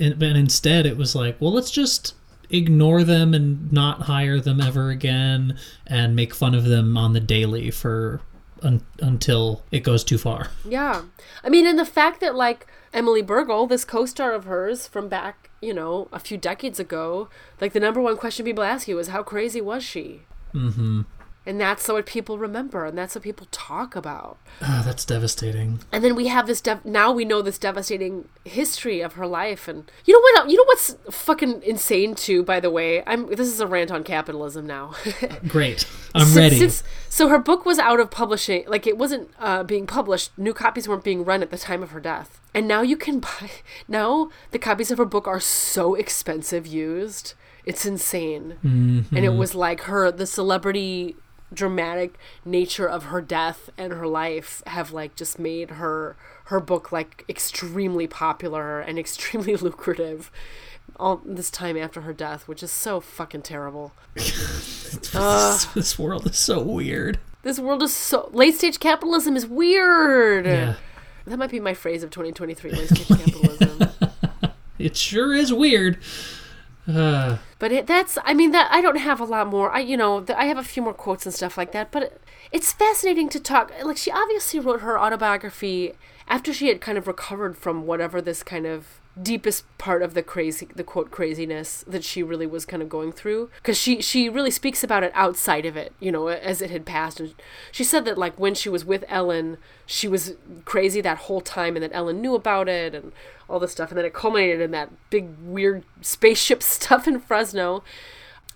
and, 0.00 0.20
and 0.22 0.36
instead 0.36 0.86
it 0.86 0.96
was 0.96 1.14
like 1.14 1.40
well 1.40 1.52
let's 1.52 1.70
just 1.70 2.14
ignore 2.50 3.04
them 3.04 3.34
and 3.34 3.72
not 3.72 4.02
hire 4.02 4.40
them 4.40 4.60
ever 4.60 4.90
again 4.90 5.56
and 5.86 6.16
make 6.16 6.34
fun 6.34 6.54
of 6.54 6.64
them 6.64 6.96
on 6.96 7.12
the 7.12 7.20
daily 7.20 7.70
for 7.70 8.20
un, 8.62 8.82
until 9.00 9.62
it 9.70 9.80
goes 9.80 10.02
too 10.04 10.18
far 10.18 10.48
Yeah. 10.64 11.02
I 11.42 11.48
mean, 11.48 11.66
and 11.66 11.78
the 11.78 11.84
fact 11.84 12.20
that, 12.20 12.34
like, 12.34 12.66
Emily 12.92 13.22
Bergl, 13.22 13.68
this 13.68 13.84
co 13.84 14.06
star 14.06 14.32
of 14.32 14.44
hers 14.44 14.86
from 14.86 15.08
back, 15.08 15.50
you 15.60 15.74
know, 15.74 16.08
a 16.12 16.18
few 16.18 16.36
decades 16.36 16.80
ago, 16.80 17.28
like, 17.60 17.72
the 17.72 17.80
number 17.80 18.00
one 18.00 18.16
question 18.16 18.44
people 18.44 18.64
ask 18.64 18.88
you 18.88 18.98
is, 18.98 19.08
how 19.08 19.22
crazy 19.22 19.60
was 19.60 19.84
she? 19.84 20.22
Mm-hmm. 20.54 21.02
And 21.46 21.60
that's 21.60 21.86
what 21.88 22.06
people 22.06 22.38
remember, 22.38 22.86
and 22.86 22.96
that's 22.96 23.14
what 23.14 23.22
people 23.22 23.46
talk 23.50 23.94
about. 23.94 24.38
Ah, 24.62 24.82
that's 24.82 25.04
devastating 25.04 25.80
And 25.92 26.02
then 26.02 26.14
we 26.14 26.28
have 26.28 26.46
this, 26.46 26.62
dev- 26.62 26.84
now 26.86 27.12
we 27.12 27.26
know 27.26 27.42
this 27.42 27.58
devastating 27.58 28.28
history 28.46 29.02
of 29.02 29.12
her 29.14 29.26
life. 29.26 29.68
And 29.68 29.90
you 30.06 30.14
know 30.14 30.20
what? 30.20 30.50
You 30.50 30.56
know 30.56 30.64
what's 30.64 30.96
fucking 31.10 31.62
insane, 31.62 32.14
too, 32.14 32.42
by 32.44 32.60
the 32.60 32.70
way? 32.70 33.02
I'm, 33.06 33.26
this 33.26 33.40
is 33.48 33.60
a 33.60 33.66
rant 33.66 33.90
on 33.90 34.04
capitalism 34.04 34.66
now. 34.66 34.94
great 35.48 35.86
i'm 36.14 36.24
Since- 36.26 36.36
ready 36.36 36.58
since- 36.58 36.82
so 37.10 37.28
her 37.28 37.38
book 37.38 37.66
was 37.66 37.78
out 37.78 38.00
of 38.00 38.10
publishing, 38.10 38.64
like 38.66 38.86
it 38.86 38.96
wasn't 38.96 39.28
uh, 39.38 39.62
being 39.64 39.86
published. 39.86 40.30
New 40.38 40.54
copies 40.54 40.88
weren't 40.88 41.04
being 41.04 41.24
run 41.26 41.42
at 41.42 41.50
the 41.50 41.58
time 41.58 41.82
of 41.82 41.90
her 41.90 42.00
death, 42.00 42.40
and 42.54 42.66
now 42.66 42.80
you 42.82 42.96
can 42.96 43.20
buy. 43.20 43.50
Now 43.86 44.30
the 44.50 44.58
copies 44.58 44.90
of 44.90 44.96
her 44.98 45.04
book 45.04 45.28
are 45.28 45.40
so 45.40 45.94
expensive 45.94 46.66
used. 46.66 47.34
It's 47.66 47.86
insane, 47.86 48.56
and 48.62 49.18
it 49.24 49.34
was 49.34 49.54
like 49.54 49.82
her 49.82 50.10
the 50.12 50.26
celebrity 50.26 51.16
dramatic 51.54 52.14
nature 52.44 52.86
of 52.88 53.04
her 53.04 53.20
death 53.20 53.70
and 53.78 53.92
her 53.92 54.06
life 54.06 54.62
have 54.66 54.92
like 54.92 55.14
just 55.16 55.38
made 55.38 55.70
her 55.72 56.16
her 56.46 56.60
book 56.60 56.92
like 56.92 57.24
extremely 57.28 58.06
popular 58.06 58.80
and 58.80 58.98
extremely 59.04 59.56
lucrative 59.56 60.30
all 61.00 61.20
this 61.24 61.50
time 61.50 61.76
after 61.76 62.02
her 62.02 62.12
death 62.12 62.46
which 62.46 62.62
is 62.62 62.70
so 62.70 63.00
fucking 63.00 63.42
terrible. 63.42 63.92
This 65.74 65.98
world 65.98 66.26
is 66.26 66.38
so 66.38 66.62
weird. 66.62 67.18
This 67.42 67.58
world 67.58 67.82
is 67.82 67.94
so 67.94 68.30
late 68.32 68.54
stage 68.54 68.78
capitalism 68.80 69.36
is 69.36 69.46
weird. 69.46 70.46
yeah. 70.46 70.74
That 71.26 71.38
might 71.38 71.50
be 71.50 71.60
my 71.60 71.74
phrase 71.74 72.02
of 72.02 72.10
2023 72.10 72.70
late 72.70 72.88
stage 72.88 73.08
capitalism. 73.08 73.88
it 74.78 74.96
sure 74.96 75.34
is 75.34 75.52
weird. 75.52 75.96
uh, 75.96 75.98
But 77.58 77.72
it, 77.72 77.86
that's 77.86 78.18
I 78.24 78.34
mean 78.34 78.50
that 78.52 78.68
I 78.70 78.80
don't 78.80 78.98
have 78.98 79.20
a 79.20 79.24
lot 79.24 79.46
more. 79.46 79.70
I 79.70 79.80
you 79.80 79.96
know 79.96 80.20
th- 80.20 80.38
I 80.38 80.44
have 80.44 80.58
a 80.58 80.62
few 80.62 80.82
more 80.82 80.94
quotes 80.94 81.24
and 81.24 81.34
stuff 81.34 81.56
like 81.56 81.72
that. 81.72 81.90
But 81.90 82.02
it, 82.04 82.20
it's 82.52 82.72
fascinating 82.72 83.28
to 83.30 83.40
talk. 83.40 83.72
Like 83.82 83.96
she 83.96 84.10
obviously 84.10 84.60
wrote 84.60 84.80
her 84.80 84.98
autobiography 84.98 85.94
after 86.28 86.52
she 86.52 86.68
had 86.68 86.80
kind 86.80 86.98
of 86.98 87.06
recovered 87.06 87.56
from 87.56 87.86
whatever 87.86 88.20
this 88.20 88.42
kind 88.42 88.66
of 88.66 89.00
deepest 89.20 89.64
part 89.78 90.02
of 90.02 90.14
the 90.14 90.22
crazy 90.22 90.68
the 90.74 90.82
quote 90.82 91.10
craziness 91.10 91.84
that 91.86 92.02
she 92.02 92.22
really 92.22 92.46
was 92.46 92.64
kind 92.64 92.82
of 92.82 92.88
going 92.88 93.12
through. 93.12 93.50
Because 93.56 93.78
she 93.78 94.02
she 94.02 94.28
really 94.28 94.50
speaks 94.50 94.82
about 94.82 95.04
it 95.04 95.12
outside 95.14 95.64
of 95.66 95.76
it 95.76 95.92
you 96.00 96.10
know 96.10 96.28
as 96.28 96.60
it 96.60 96.70
had 96.70 96.84
passed. 96.84 97.20
And 97.20 97.34
she 97.70 97.84
said 97.84 98.04
that 98.06 98.18
like 98.18 98.38
when 98.38 98.54
she 98.54 98.68
was 98.68 98.84
with 98.84 99.04
ellen 99.08 99.58
she 99.86 100.08
was 100.08 100.34
crazy 100.64 101.00
that 101.00 101.18
whole 101.18 101.40
time 101.40 101.76
and 101.76 101.82
that 101.82 101.94
ellen 101.94 102.20
knew 102.20 102.34
about 102.34 102.68
it 102.68 102.94
and 102.94 103.12
all 103.48 103.60
this 103.60 103.72
stuff. 103.72 103.90
And 103.90 103.98
then 103.98 104.04
it 104.04 104.14
culminated 104.14 104.60
in 104.60 104.72
that 104.72 104.90
big 105.10 105.28
weird 105.42 105.84
spaceship 106.00 106.62
stuff 106.64 107.06
in 107.06 107.20
fresno. 107.20 107.84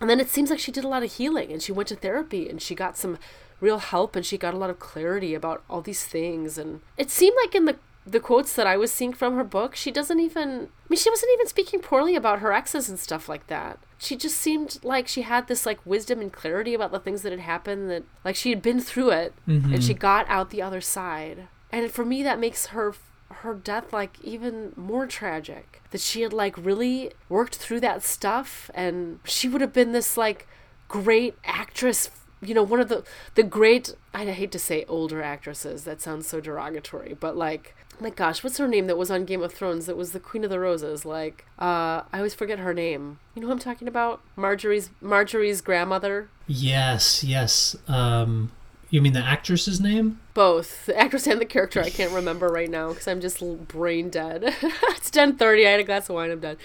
And 0.00 0.08
then 0.08 0.20
it 0.20 0.28
seems 0.28 0.50
like 0.50 0.60
she 0.60 0.72
did 0.72 0.84
a 0.84 0.88
lot 0.88 1.02
of 1.02 1.12
healing 1.12 1.52
and 1.52 1.62
she 1.62 1.72
went 1.72 1.88
to 1.88 1.96
therapy 1.96 2.48
and 2.48 2.62
she 2.62 2.74
got 2.74 2.96
some 2.96 3.18
real 3.60 3.78
help 3.78 4.14
and 4.14 4.24
she 4.24 4.38
got 4.38 4.54
a 4.54 4.56
lot 4.56 4.70
of 4.70 4.78
clarity 4.78 5.34
about 5.34 5.62
all 5.68 5.82
these 5.82 6.04
things. 6.04 6.58
And 6.58 6.80
it 6.96 7.10
seemed 7.10 7.36
like 7.44 7.54
in 7.54 7.64
the 7.64 7.76
the 8.10 8.20
quotes 8.20 8.54
that 8.54 8.66
I 8.66 8.76
was 8.76 8.92
seeing 8.92 9.12
from 9.12 9.36
her 9.36 9.44
book, 9.44 9.74
she 9.74 9.90
doesn't 9.90 10.20
even 10.20 10.48
I 10.48 10.86
mean 10.88 10.98
she 10.98 11.10
wasn't 11.10 11.32
even 11.34 11.46
speaking 11.46 11.80
poorly 11.80 12.16
about 12.16 12.40
her 12.40 12.52
exes 12.52 12.88
and 12.88 12.98
stuff 12.98 13.28
like 13.28 13.46
that. 13.48 13.78
She 13.98 14.16
just 14.16 14.38
seemed 14.38 14.78
like 14.82 15.08
she 15.08 15.22
had 15.22 15.48
this 15.48 15.66
like 15.66 15.84
wisdom 15.84 16.20
and 16.20 16.32
clarity 16.32 16.74
about 16.74 16.92
the 16.92 17.00
things 17.00 17.22
that 17.22 17.32
had 17.32 17.40
happened 17.40 17.90
that 17.90 18.04
like 18.24 18.36
she 18.36 18.50
had 18.50 18.62
been 18.62 18.80
through 18.80 19.10
it 19.10 19.34
and 19.46 19.82
she 19.82 19.92
mm-hmm. 19.92 20.00
got 20.00 20.26
out 20.28 20.50
the 20.50 20.62
other 20.62 20.80
side. 20.80 21.48
And 21.70 21.90
for 21.90 22.04
me 22.04 22.22
that 22.22 22.38
makes 22.38 22.66
her 22.66 22.94
her 23.30 23.54
death 23.54 23.92
like 23.92 24.18
even 24.22 24.72
more 24.76 25.06
tragic 25.06 25.82
that 25.90 26.00
she 26.00 26.22
had 26.22 26.32
like 26.32 26.56
really 26.56 27.12
worked 27.28 27.56
through 27.56 27.80
that 27.80 28.02
stuff 28.02 28.70
and 28.74 29.20
she 29.24 29.48
would 29.48 29.60
have 29.60 29.72
been 29.72 29.92
this 29.92 30.16
like 30.16 30.46
great 30.88 31.36
actress 31.44 32.10
you 32.40 32.54
know 32.54 32.62
one 32.62 32.80
of 32.80 32.88
the 32.88 33.04
the 33.34 33.42
great 33.42 33.94
i 34.14 34.24
hate 34.24 34.50
to 34.52 34.58
say 34.58 34.84
older 34.88 35.22
actresses 35.22 35.84
that 35.84 36.00
sounds 36.00 36.26
so 36.26 36.40
derogatory 36.40 37.16
but 37.18 37.36
like 37.36 37.74
my 38.00 38.10
gosh 38.10 38.42
what's 38.44 38.58
her 38.58 38.68
name 38.68 38.86
that 38.86 38.96
was 38.98 39.10
on 39.10 39.24
game 39.24 39.42
of 39.42 39.52
thrones 39.52 39.86
that 39.86 39.96
was 39.96 40.12
the 40.12 40.20
queen 40.20 40.44
of 40.44 40.50
the 40.50 40.58
roses? 40.60 41.04
Like 41.04 41.44
uh 41.58 42.02
i 42.12 42.18
always 42.18 42.34
forget 42.34 42.58
her 42.58 42.74
name. 42.74 43.18
You 43.34 43.42
know 43.42 43.48
who 43.48 43.52
i'm 43.52 43.58
talking 43.58 43.88
about? 43.88 44.20
Margaery's 44.36 44.90
Margaery's 45.02 45.60
grandmother? 45.60 46.28
Yes, 46.46 47.22
yes. 47.24 47.76
Um, 47.86 48.52
you 48.90 49.02
mean 49.02 49.12
the 49.12 49.20
actress's 49.20 49.80
name? 49.80 50.18
both. 50.32 50.86
The 50.86 50.96
actress 50.98 51.26
and 51.26 51.40
the 51.40 51.44
character 51.44 51.80
i 51.82 51.90
can't 51.90 52.12
remember 52.12 52.48
right 52.48 52.70
now 52.70 52.88
because 52.90 53.08
i'm 53.08 53.20
just 53.20 53.42
brain 53.68 54.08
dead. 54.10 54.42
It's 54.98 55.10
10.30 55.10 55.66
i 55.66 55.70
had 55.70 55.80
a 55.80 55.84
glass 55.84 56.08
of 56.08 56.14
wine 56.14 56.30
i'm 56.30 56.40
done 56.40 56.56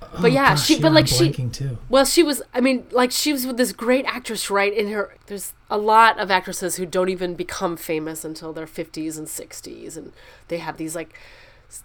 but 0.00 0.24
oh, 0.24 0.26
yeah 0.26 0.46
Oh, 0.46 0.48
Gosh, 0.50 0.66
she 0.66 0.80
but 0.80 0.88
I'm 0.88 0.94
like 0.94 1.06
she 1.06 1.30
too. 1.30 1.78
Well, 1.88 2.04
she 2.04 2.22
was. 2.22 2.42
I 2.52 2.60
mean, 2.60 2.86
like 2.90 3.10
she 3.12 3.32
was 3.32 3.46
with 3.46 3.56
this 3.56 3.72
great 3.72 4.04
actress, 4.06 4.50
right? 4.50 4.72
In 4.72 4.90
her, 4.90 5.16
there's 5.26 5.52
a 5.68 5.78
lot 5.78 6.18
of 6.18 6.30
actresses 6.30 6.76
who 6.76 6.86
don't 6.86 7.08
even 7.08 7.34
become 7.34 7.76
famous 7.76 8.24
until 8.24 8.52
their 8.52 8.66
50s 8.66 9.18
and 9.18 9.26
60s, 9.26 9.96
and 9.96 10.12
they 10.48 10.58
have 10.58 10.78
these 10.78 10.96
like, 10.96 11.16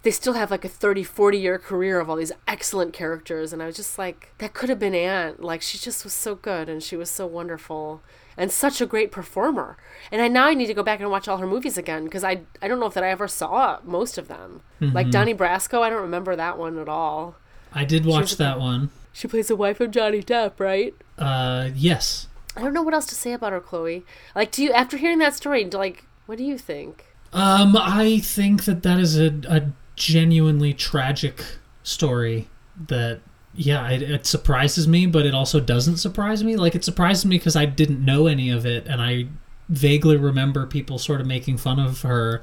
they 0.01 0.11
still 0.11 0.33
have 0.33 0.49
like 0.49 0.65
a 0.65 0.69
30, 0.69 1.03
40 1.03 1.37
year 1.37 1.59
career 1.59 1.99
of 1.99 2.09
all 2.09 2.15
these 2.15 2.31
excellent 2.47 2.93
characters. 2.93 3.53
And 3.53 3.61
I 3.61 3.67
was 3.67 3.75
just 3.75 3.97
like, 3.99 4.33
that 4.39 4.53
could 4.53 4.69
have 4.69 4.79
been 4.79 4.95
Anne. 4.95 5.35
Like 5.37 5.61
she 5.61 5.77
just 5.77 6.03
was 6.03 6.13
so 6.13 6.35
good, 6.35 6.69
and 6.69 6.81
she 6.81 6.95
was 6.95 7.09
so 7.09 7.27
wonderful, 7.27 8.01
and 8.37 8.51
such 8.51 8.81
a 8.81 8.85
great 8.85 9.11
performer. 9.11 9.77
And 10.11 10.21
I 10.21 10.27
now 10.29 10.45
I 10.45 10.53
need 10.53 10.67
to 10.67 10.73
go 10.73 10.83
back 10.83 10.99
and 10.99 11.11
watch 11.11 11.27
all 11.27 11.37
her 11.37 11.47
movies 11.47 11.77
again 11.77 12.05
because 12.05 12.23
I 12.23 12.41
I 12.61 12.67
don't 12.67 12.79
know 12.79 12.87
if 12.87 12.93
that 12.93 13.03
I 13.03 13.09
ever 13.09 13.27
saw 13.27 13.79
most 13.83 14.17
of 14.17 14.27
them. 14.27 14.61
Like 14.79 15.05
mm-hmm. 15.05 15.11
Donnie 15.11 15.35
Brasco, 15.35 15.81
I 15.81 15.89
don't 15.89 16.01
remember 16.01 16.35
that 16.35 16.57
one 16.57 16.79
at 16.79 16.89
all. 16.89 17.35
I 17.75 17.83
did 17.85 18.05
watch 18.05 18.37
that 18.37 18.59
one. 18.59 18.89
She 19.11 19.27
plays 19.27 19.49
the 19.49 19.55
wife 19.55 19.79
of 19.79 19.91
Johnny 19.91 20.23
Depp, 20.23 20.59
right? 20.59 20.95
Uh, 21.17 21.69
yes. 21.75 22.27
I 22.55 22.61
don't 22.61 22.73
know 22.73 22.81
what 22.81 22.93
else 22.93 23.05
to 23.07 23.15
say 23.15 23.33
about 23.33 23.51
her, 23.51 23.59
Chloe. 23.59 24.05
Like, 24.33 24.51
do 24.51 24.63
you 24.63 24.71
after 24.71 24.97
hearing 24.97 25.19
that 25.19 25.35
story, 25.35 25.63
do- 25.65 25.77
like, 25.77 26.05
what 26.25 26.37
do 26.37 26.43
you 26.43 26.57
think? 26.57 27.05
Um, 27.33 27.75
I 27.77 28.19
think 28.19 28.63
that 28.63 28.81
that 28.83 28.97
is 28.97 29.19
a, 29.19 29.33
a 29.47 29.71
genuinely 29.97 30.73
tragic 30.73 31.43
story. 31.83 32.47
That 32.87 33.19
yeah, 33.53 33.89
it, 33.89 34.01
it 34.01 34.25
surprises 34.25 34.87
me, 34.87 35.05
but 35.05 35.25
it 35.25 35.33
also 35.33 35.59
doesn't 35.59 35.97
surprise 35.97 36.43
me. 36.43 36.55
Like 36.55 36.75
it 36.75 36.85
surprises 36.85 37.25
me 37.25 37.37
because 37.37 37.55
I 37.57 37.65
didn't 37.65 38.03
know 38.03 38.27
any 38.27 38.49
of 38.49 38.65
it, 38.65 38.87
and 38.87 39.01
I 39.01 39.27
vaguely 39.67 40.17
remember 40.17 40.65
people 40.65 40.97
sort 40.97 41.19
of 41.21 41.27
making 41.27 41.57
fun 41.57 41.79
of 41.79 42.01
her, 42.03 42.41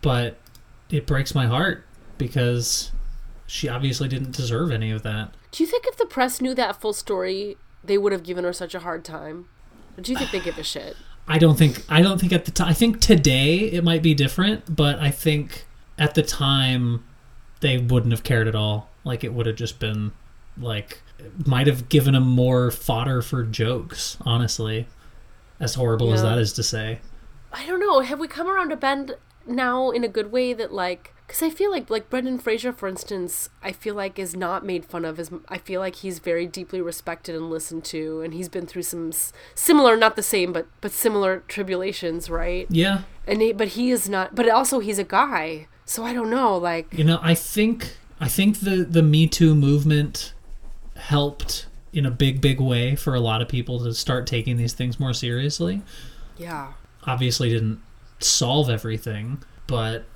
but 0.00 0.38
it 0.88 1.06
breaks 1.06 1.34
my 1.34 1.46
heart 1.46 1.84
because 2.18 2.92
she 3.50 3.68
obviously 3.68 4.06
didn't 4.06 4.30
deserve 4.30 4.70
any 4.70 4.92
of 4.92 5.02
that. 5.02 5.34
Do 5.50 5.64
you 5.64 5.68
think 5.68 5.84
if 5.84 5.96
the 5.96 6.06
press 6.06 6.40
knew 6.40 6.54
that 6.54 6.80
full 6.80 6.92
story, 6.92 7.56
they 7.82 7.98
would 7.98 8.12
have 8.12 8.22
given 8.22 8.44
her 8.44 8.52
such 8.52 8.76
a 8.76 8.78
hard 8.80 9.04
time? 9.04 9.48
Or 9.98 10.02
do 10.02 10.12
you 10.12 10.18
think 10.18 10.30
they 10.30 10.38
give 10.38 10.56
a 10.56 10.62
shit? 10.62 10.96
I 11.28 11.36
don't 11.36 11.58
think 11.58 11.84
I 11.88 12.00
don't 12.00 12.20
think 12.20 12.32
at 12.32 12.44
the 12.44 12.52
time 12.52 12.68
I 12.68 12.72
think 12.72 13.00
today 13.00 13.56
it 13.58 13.82
might 13.82 14.02
be 14.02 14.14
different, 14.14 14.74
but 14.74 15.00
I 15.00 15.10
think 15.10 15.66
at 15.98 16.14
the 16.14 16.22
time 16.22 17.04
they 17.58 17.76
wouldn't 17.76 18.12
have 18.12 18.22
cared 18.22 18.46
at 18.46 18.54
all. 18.54 18.88
Like 19.02 19.24
it 19.24 19.34
would 19.34 19.46
have 19.46 19.56
just 19.56 19.80
been 19.80 20.12
like 20.56 21.02
might 21.44 21.66
have 21.66 21.88
given 21.88 22.14
them 22.14 22.28
more 22.28 22.70
fodder 22.70 23.20
for 23.20 23.42
jokes, 23.42 24.16
honestly. 24.20 24.86
As 25.58 25.74
horrible 25.74 26.12
as 26.14 26.22
that 26.22 26.38
is 26.38 26.52
to 26.54 26.62
say. 26.62 27.00
I 27.52 27.66
don't 27.66 27.80
know. 27.80 28.00
Have 28.00 28.20
we 28.20 28.28
come 28.28 28.48
around 28.48 28.70
to 28.70 28.76
bend 28.76 29.16
now 29.44 29.90
in 29.90 30.04
a 30.04 30.08
good 30.08 30.30
way 30.30 30.52
that 30.52 30.72
like 30.72 31.14
because 31.30 31.44
I 31.44 31.50
feel 31.50 31.70
like 31.70 31.88
like 31.88 32.10
Brendan 32.10 32.40
Fraser, 32.40 32.72
for 32.72 32.88
instance, 32.88 33.50
I 33.62 33.70
feel 33.70 33.94
like 33.94 34.18
is 34.18 34.34
not 34.34 34.66
made 34.66 34.84
fun 34.84 35.04
of. 35.04 35.20
As 35.20 35.30
I 35.48 35.58
feel 35.58 35.80
like 35.80 35.94
he's 35.94 36.18
very 36.18 36.44
deeply 36.44 36.80
respected 36.80 37.36
and 37.36 37.48
listened 37.48 37.84
to, 37.84 38.20
and 38.20 38.34
he's 38.34 38.48
been 38.48 38.66
through 38.66 38.82
some 38.82 39.10
s- 39.10 39.32
similar, 39.54 39.96
not 39.96 40.16
the 40.16 40.24
same, 40.24 40.52
but 40.52 40.66
but 40.80 40.90
similar 40.90 41.44
tribulations, 41.46 42.28
right? 42.28 42.66
Yeah. 42.68 43.02
And 43.28 43.40
he, 43.40 43.52
but 43.52 43.68
he 43.68 43.92
is 43.92 44.08
not. 44.08 44.34
But 44.34 44.48
also 44.48 44.80
he's 44.80 44.98
a 44.98 45.04
guy, 45.04 45.68
so 45.84 46.02
I 46.02 46.12
don't 46.12 46.30
know. 46.30 46.56
Like 46.58 46.92
You 46.92 47.04
know, 47.04 47.20
I 47.22 47.36
think 47.36 47.96
I 48.18 48.26
think 48.26 48.58
the 48.58 48.84
the 48.84 49.02
Me 49.02 49.28
Too 49.28 49.54
movement 49.54 50.34
helped 50.96 51.66
in 51.92 52.04
a 52.04 52.10
big 52.10 52.40
big 52.40 52.60
way 52.60 52.96
for 52.96 53.14
a 53.14 53.20
lot 53.20 53.40
of 53.40 53.46
people 53.48 53.78
to 53.84 53.94
start 53.94 54.26
taking 54.26 54.56
these 54.56 54.72
things 54.72 54.98
more 54.98 55.14
seriously. 55.14 55.82
yeah, 56.36 56.72
obviously 57.04 57.50
didn't 57.50 57.80
solve 58.18 58.68
everything, 58.68 59.40
but 59.68 60.06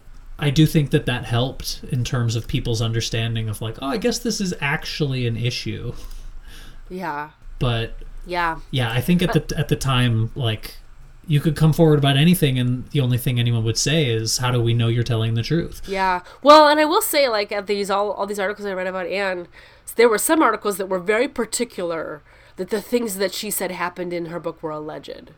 I 0.44 0.50
do 0.50 0.66
think 0.66 0.90
that 0.90 1.06
that 1.06 1.24
helped 1.24 1.82
in 1.90 2.04
terms 2.04 2.36
of 2.36 2.46
people's 2.46 2.82
understanding 2.82 3.48
of 3.48 3.60
like, 3.60 3.76
oh, 3.80 3.86
I 3.86 3.96
guess 3.96 4.18
this 4.18 4.40
is 4.40 4.54
actually 4.60 5.26
an 5.26 5.36
issue. 5.36 5.94
yeah, 6.88 7.30
But 7.58 7.94
yeah. 8.26 8.60
yeah, 8.70 8.92
I 8.92 9.00
think 9.00 9.22
at 9.22 9.32
the 9.32 9.58
at 9.58 9.68
the 9.68 9.76
time, 9.76 10.30
like, 10.34 10.76
you 11.26 11.40
could 11.40 11.56
come 11.56 11.72
forward 11.72 11.98
about 11.98 12.16
anything, 12.16 12.58
and 12.58 12.86
the 12.90 13.00
only 13.00 13.16
thing 13.18 13.38
anyone 13.40 13.64
would 13.64 13.78
say 13.78 14.06
is, 14.06 14.38
"How 14.38 14.50
do 14.50 14.60
we 14.60 14.74
know 14.74 14.88
you're 14.88 15.02
telling 15.02 15.34
the 15.34 15.42
truth?" 15.42 15.80
Yeah. 15.86 16.20
Well, 16.42 16.68
and 16.68 16.78
I 16.78 16.84
will 16.84 17.02
say, 17.02 17.28
like, 17.28 17.50
at 17.52 17.66
these 17.66 17.90
all 17.90 18.10
all 18.12 18.26
these 18.26 18.38
articles 18.38 18.66
I 18.66 18.72
read 18.72 18.86
about 18.86 19.06
Anne, 19.06 19.48
there 19.96 20.08
were 20.08 20.18
some 20.18 20.42
articles 20.42 20.76
that 20.76 20.88
were 20.88 20.98
very 20.98 21.28
particular 21.28 22.22
that 22.56 22.70
the 22.70 22.80
things 22.80 23.16
that 23.16 23.32
she 23.32 23.50
said 23.50 23.70
happened 23.70 24.12
in 24.12 24.26
her 24.26 24.38
book 24.38 24.62
were 24.62 24.70
alleged. 24.70 25.30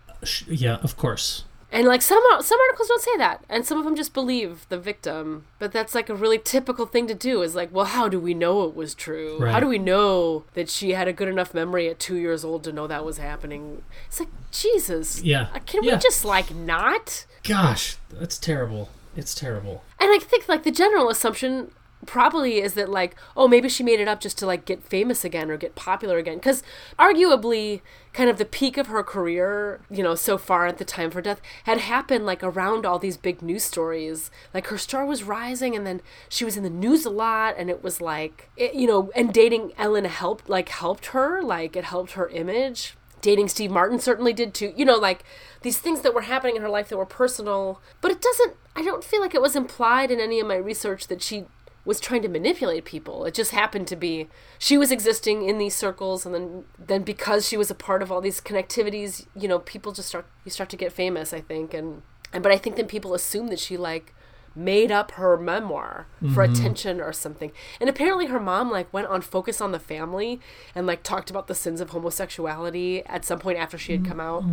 Yeah, 0.46 0.76
of 0.76 0.96
course. 0.96 1.44
And 1.72 1.86
like 1.86 2.00
some 2.00 2.22
some 2.40 2.58
articles 2.68 2.88
don't 2.88 3.02
say 3.02 3.16
that, 3.18 3.44
and 3.48 3.66
some 3.66 3.76
of 3.76 3.84
them 3.84 3.96
just 3.96 4.14
believe 4.14 4.66
the 4.68 4.78
victim. 4.78 5.46
But 5.58 5.72
that's 5.72 5.94
like 5.94 6.08
a 6.08 6.14
really 6.14 6.38
typical 6.38 6.86
thing 6.86 7.06
to 7.08 7.14
do. 7.14 7.42
Is 7.42 7.54
like, 7.56 7.74
well, 7.74 7.86
how 7.86 8.08
do 8.08 8.20
we 8.20 8.34
know 8.34 8.64
it 8.64 8.74
was 8.76 8.94
true? 8.94 9.44
How 9.44 9.58
do 9.60 9.66
we 9.66 9.78
know 9.78 10.44
that 10.54 10.70
she 10.70 10.90
had 10.92 11.08
a 11.08 11.12
good 11.12 11.28
enough 11.28 11.52
memory 11.54 11.88
at 11.88 11.98
two 11.98 12.16
years 12.16 12.44
old 12.44 12.62
to 12.64 12.72
know 12.72 12.86
that 12.86 13.04
was 13.04 13.18
happening? 13.18 13.82
It's 14.06 14.20
like 14.20 14.28
Jesus. 14.52 15.22
Yeah. 15.22 15.48
Uh, 15.54 15.58
Can 15.66 15.82
Yeah. 15.82 15.94
we 15.94 15.98
just 15.98 16.24
like 16.24 16.54
not? 16.54 17.26
Gosh, 17.42 17.96
that's 18.10 18.38
terrible. 18.38 18.88
It's 19.16 19.34
terrible. 19.34 19.82
And 19.98 20.10
I 20.12 20.18
think 20.18 20.48
like 20.48 20.62
the 20.62 20.70
general 20.70 21.08
assumption 21.08 21.72
probably 22.06 22.60
is 22.60 22.74
that 22.74 22.88
like 22.88 23.16
oh 23.36 23.48
maybe 23.48 23.68
she 23.68 23.82
made 23.82 24.00
it 24.00 24.08
up 24.08 24.20
just 24.20 24.38
to 24.38 24.46
like 24.46 24.64
get 24.64 24.82
famous 24.82 25.24
again 25.24 25.50
or 25.50 25.56
get 25.56 25.74
popular 25.74 26.18
again. 26.18 26.36
Because 26.36 26.62
arguably 26.98 27.80
kind 28.12 28.30
of 28.30 28.38
the 28.38 28.44
peak 28.44 28.78
of 28.78 28.86
her 28.86 29.02
career 29.02 29.80
you 29.90 30.02
know 30.02 30.14
so 30.14 30.38
far 30.38 30.66
at 30.66 30.78
the 30.78 30.84
time 30.84 31.12
her 31.12 31.20
death 31.20 31.40
had 31.64 31.78
happened 31.78 32.24
like 32.24 32.42
around 32.42 32.86
all 32.86 32.98
these 32.98 33.16
big 33.16 33.42
news 33.42 33.64
stories. 33.64 34.30
Like 34.54 34.68
her 34.68 34.78
star 34.78 35.04
was 35.04 35.22
rising 35.22 35.76
and 35.76 35.86
then 35.86 36.00
she 36.28 36.44
was 36.44 36.56
in 36.56 36.62
the 36.62 36.70
news 36.70 37.04
a 37.04 37.10
lot 37.10 37.54
and 37.58 37.68
it 37.68 37.82
was 37.82 38.00
like 38.00 38.50
it, 38.56 38.74
you 38.74 38.86
know 38.86 39.10
and 39.14 39.32
dating 39.32 39.72
ellen 39.76 40.04
helped 40.04 40.48
like 40.48 40.68
helped 40.68 41.06
her 41.06 41.42
like 41.42 41.76
it 41.76 41.84
helped 41.84 42.12
her 42.12 42.28
image. 42.28 42.96
Dating 43.22 43.48
Steve 43.48 43.70
Martin 43.70 43.98
certainly 43.98 44.32
did 44.32 44.54
too. 44.54 44.72
You 44.76 44.84
know, 44.84 44.96
like 44.96 45.24
these 45.62 45.78
things 45.78 46.02
that 46.02 46.14
were 46.14 46.22
happening 46.22 46.54
in 46.54 46.62
her 46.62 46.68
life 46.68 46.88
that 46.88 46.96
were 46.96 47.06
personal, 47.06 47.80
but 48.00 48.12
it 48.12 48.20
doesn't 48.20 48.54
I 48.76 48.82
don't 48.82 49.02
feel 49.02 49.20
like 49.20 49.34
it 49.34 49.42
was 49.42 49.56
implied 49.56 50.10
in 50.10 50.20
any 50.20 50.38
of 50.38 50.46
my 50.46 50.56
research 50.56 51.08
that 51.08 51.22
she 51.22 51.46
was 51.86 52.00
trying 52.00 52.20
to 52.22 52.28
manipulate 52.28 52.84
people. 52.84 53.24
It 53.24 53.32
just 53.32 53.52
happened 53.52 53.86
to 53.86 53.96
be 53.96 54.28
she 54.58 54.76
was 54.76 54.90
existing 54.90 55.48
in 55.48 55.56
these 55.56 55.74
circles 55.74 56.26
and 56.26 56.34
then 56.34 56.64
then 56.78 57.02
because 57.02 57.48
she 57.48 57.56
was 57.56 57.70
a 57.70 57.74
part 57.74 58.02
of 58.02 58.12
all 58.12 58.20
these 58.20 58.40
connectivities, 58.40 59.26
you 59.34 59.48
know, 59.48 59.60
people 59.60 59.92
just 59.92 60.08
start 60.08 60.26
you 60.44 60.50
start 60.50 60.68
to 60.70 60.76
get 60.76 60.92
famous, 60.92 61.32
I 61.32 61.40
think, 61.40 61.72
and 61.72 62.02
and 62.32 62.42
but 62.42 62.52
I 62.52 62.58
think 62.58 62.76
then 62.76 62.86
people 62.86 63.14
assume 63.14 63.46
that 63.48 63.60
she 63.60 63.76
like 63.76 64.12
made 64.56 64.90
up 64.90 65.12
her 65.12 65.36
memoir 65.36 66.06
for 66.32 66.42
attention 66.42 66.98
or 66.98 67.12
something. 67.12 67.52
And 67.78 67.90
apparently 67.90 68.26
her 68.26 68.40
mom 68.40 68.70
like 68.70 68.90
went 68.92 69.06
on 69.06 69.20
Focus 69.20 69.60
on 69.60 69.70
the 69.70 69.78
Family 69.78 70.40
and 70.74 70.86
like 70.86 71.02
talked 71.02 71.28
about 71.28 71.46
the 71.46 71.54
sins 71.54 71.80
of 71.80 71.90
homosexuality 71.90 73.04
at 73.04 73.24
some 73.24 73.38
point 73.38 73.58
after 73.58 73.76
she 73.76 73.92
had 73.92 74.04
come 74.04 74.18
out 74.18 74.44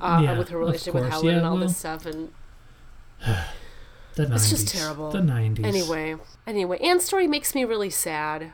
uh, 0.00 0.20
Yeah, 0.24 0.36
with 0.36 0.48
her 0.48 0.58
relationship 0.58 0.94
with. 0.94 1.08
Helen 1.08 1.26
Yeah, 1.26 1.36
and 1.36 1.46
all 1.46 1.54
well, 1.54 1.62
this 1.68 1.76
stuff 1.76 2.04
and 2.04 2.32
The 4.14 4.26
90s. 4.26 4.34
it's 4.34 4.50
just 4.50 4.68
terrible. 4.68 5.10
The 5.10 5.18
90s. 5.20 5.64
Anyway, 5.64 6.16
anyway, 6.46 6.78
Anne's 6.78 7.04
story 7.04 7.26
makes 7.26 7.54
me 7.54 7.64
really 7.64 7.90
sad. 7.90 8.52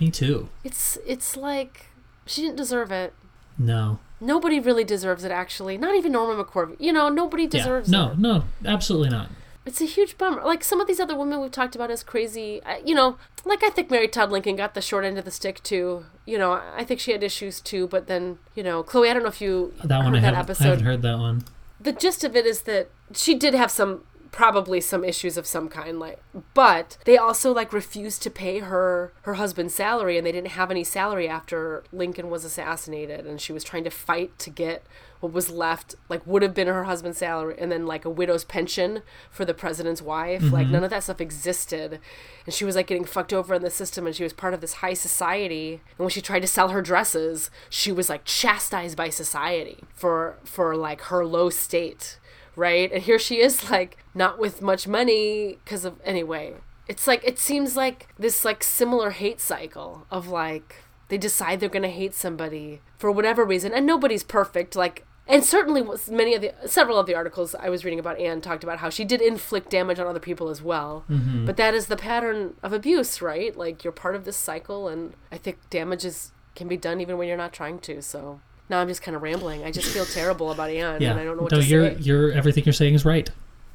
Me 0.00 0.10
too. 0.10 0.48
It's 0.64 0.98
it's 1.06 1.36
like 1.36 1.86
she 2.26 2.42
didn't 2.42 2.56
deserve 2.56 2.92
it. 2.92 3.14
No. 3.58 3.98
Nobody 4.20 4.60
really 4.60 4.84
deserves 4.84 5.24
it 5.24 5.30
actually. 5.30 5.78
Not 5.78 5.94
even 5.94 6.12
Norma 6.12 6.42
McCorvey. 6.44 6.76
You 6.78 6.92
know, 6.92 7.08
nobody 7.08 7.46
deserves 7.46 7.90
yeah. 7.90 7.98
No, 7.98 8.10
it. 8.12 8.18
no, 8.18 8.44
absolutely 8.66 9.08
not. 9.10 9.30
It's 9.64 9.80
a 9.80 9.84
huge 9.86 10.16
bummer. 10.18 10.42
Like 10.44 10.64
some 10.64 10.80
of 10.80 10.86
these 10.86 10.98
other 11.00 11.16
women 11.16 11.40
we've 11.40 11.50
talked 11.50 11.74
about 11.74 11.90
as 11.90 12.02
crazy, 12.02 12.62
I- 12.64 12.82
you 12.84 12.94
know, 12.94 13.16
like 13.44 13.62
I 13.62 13.68
think 13.70 13.90
Mary 13.90 14.08
Todd 14.08 14.30
Lincoln 14.30 14.56
got 14.56 14.74
the 14.74 14.80
short 14.80 15.04
end 15.04 15.18
of 15.18 15.24
the 15.24 15.30
stick 15.30 15.62
too. 15.62 16.04
You 16.26 16.38
know, 16.38 16.60
I 16.76 16.84
think 16.84 17.00
she 17.00 17.12
had 17.12 17.22
issues 17.22 17.60
too, 17.60 17.86
but 17.86 18.06
then, 18.06 18.38
you 18.54 18.62
know, 18.62 18.82
Chloe, 18.82 19.08
I 19.10 19.12
don't 19.14 19.22
know 19.22 19.28
if 19.28 19.40
you 19.40 19.72
That 19.84 19.98
one 20.04 20.14
I 20.14 20.20
haven't, 20.20 20.60
I 20.60 20.64
haven't 20.64 20.84
heard 20.84 21.02
that 21.02 21.18
one. 21.18 21.44
the 21.80 21.92
gist 21.92 22.24
of 22.24 22.34
it 22.36 22.44
is 22.46 22.62
that 22.62 22.90
she 23.14 23.34
did 23.34 23.54
have 23.54 23.70
some 23.70 24.04
probably 24.30 24.80
some 24.80 25.04
issues 25.04 25.36
of 25.36 25.46
some 25.46 25.68
kind 25.68 25.98
like 25.98 26.20
but 26.54 26.98
they 27.04 27.16
also 27.16 27.52
like 27.52 27.72
refused 27.72 28.22
to 28.22 28.30
pay 28.30 28.58
her 28.58 29.12
her 29.22 29.34
husband's 29.34 29.74
salary 29.74 30.16
and 30.16 30.26
they 30.26 30.32
didn't 30.32 30.50
have 30.50 30.70
any 30.70 30.84
salary 30.84 31.28
after 31.28 31.82
Lincoln 31.92 32.30
was 32.30 32.44
assassinated 32.44 33.26
and 33.26 33.40
she 33.40 33.52
was 33.52 33.64
trying 33.64 33.84
to 33.84 33.90
fight 33.90 34.38
to 34.38 34.50
get 34.50 34.84
what 35.20 35.32
was 35.32 35.50
left 35.50 35.94
like 36.08 36.24
would 36.26 36.42
have 36.42 36.54
been 36.54 36.68
her 36.68 36.84
husband's 36.84 37.18
salary 37.18 37.54
and 37.58 37.72
then 37.72 37.86
like 37.86 38.04
a 38.04 38.10
widow's 38.10 38.44
pension 38.44 39.02
for 39.30 39.44
the 39.44 39.54
president's 39.54 40.02
wife. 40.02 40.42
Like 40.42 40.64
mm-hmm. 40.64 40.72
none 40.72 40.84
of 40.84 40.90
that 40.90 41.04
stuff 41.04 41.20
existed. 41.20 41.98
And 42.44 42.54
she 42.54 42.64
was 42.64 42.76
like 42.76 42.86
getting 42.86 43.04
fucked 43.04 43.32
over 43.32 43.54
in 43.54 43.62
the 43.62 43.70
system 43.70 44.06
and 44.06 44.14
she 44.14 44.22
was 44.22 44.32
part 44.32 44.54
of 44.54 44.60
this 44.60 44.74
high 44.74 44.94
society 44.94 45.80
and 45.98 46.04
when 46.04 46.10
she 46.10 46.20
tried 46.20 46.40
to 46.40 46.46
sell 46.46 46.68
her 46.68 46.82
dresses 46.82 47.50
she 47.68 47.92
was 47.92 48.08
like 48.08 48.24
chastised 48.24 48.96
by 48.96 49.08
society 49.08 49.84
for 49.94 50.36
for 50.44 50.76
like 50.76 51.02
her 51.02 51.24
low 51.26 51.50
state 51.50 52.18
right? 52.58 52.90
And 52.92 53.02
here 53.02 53.18
she 53.18 53.40
is 53.40 53.70
like 53.70 53.96
not 54.14 54.38
with 54.38 54.60
much 54.60 54.86
money 54.86 55.58
because 55.64 55.84
of 55.84 56.00
anyway. 56.04 56.54
It's 56.86 57.06
like 57.06 57.22
it 57.24 57.38
seems 57.38 57.76
like 57.76 58.08
this 58.18 58.44
like 58.44 58.62
similar 58.62 59.10
hate 59.10 59.40
cycle 59.40 60.06
of 60.10 60.28
like 60.28 60.76
they 61.08 61.18
decide 61.18 61.60
they're 61.60 61.68
gonna 61.68 61.88
hate 61.88 62.14
somebody 62.14 62.80
for 62.98 63.10
whatever 63.10 63.44
reason 63.44 63.72
and 63.72 63.86
nobody's 63.86 64.22
perfect 64.22 64.74
like 64.74 65.04
and 65.26 65.44
certainly 65.44 65.82
was 65.82 66.10
many 66.10 66.34
of 66.34 66.40
the 66.40 66.52
several 66.66 66.98
of 66.98 67.06
the 67.06 67.14
articles 67.14 67.54
i 67.56 67.68
was 67.68 67.84
reading 67.84 67.98
about 67.98 68.18
anne 68.18 68.40
talked 68.40 68.64
about 68.64 68.78
how 68.78 68.88
she 68.88 69.04
did 69.04 69.20
inflict 69.20 69.70
damage 69.70 69.98
on 69.98 70.06
other 70.06 70.18
people 70.18 70.48
as 70.48 70.62
well. 70.62 71.04
Mm-hmm. 71.10 71.44
But 71.44 71.58
that 71.58 71.74
is 71.74 71.86
the 71.86 71.96
pattern 71.96 72.54
of 72.62 72.72
abuse 72.72 73.20
right? 73.20 73.54
Like 73.56 73.84
you're 73.84 73.92
part 73.92 74.16
of 74.16 74.24
this 74.24 74.36
cycle 74.36 74.88
and 74.88 75.14
i 75.30 75.36
think 75.36 75.58
damages 75.70 76.32
can 76.54 76.68
be 76.68 76.76
done 76.78 77.00
even 77.00 77.18
when 77.18 77.28
you're 77.28 77.36
not 77.36 77.52
trying 77.52 77.78
to 77.80 78.00
so 78.00 78.40
now 78.68 78.80
i'm 78.80 78.88
just 78.88 79.02
kind 79.02 79.14
of 79.16 79.22
rambling 79.22 79.64
i 79.64 79.70
just 79.70 79.88
feel 79.92 80.04
terrible 80.18 80.50
about 80.50 80.70
anne 80.70 81.00
Yeah. 81.00 81.10
and 81.12 81.20
i 81.20 81.24
don't 81.24 81.36
know 81.36 81.42
what 81.44 81.52
no, 81.52 81.60
to 81.60 81.66
you're 81.66 81.94
say 81.94 82.00
you're 82.00 82.32
everything 82.32 82.64
you're 82.64 82.72
saying 82.72 82.94
is 82.94 83.04
right. 83.04 83.30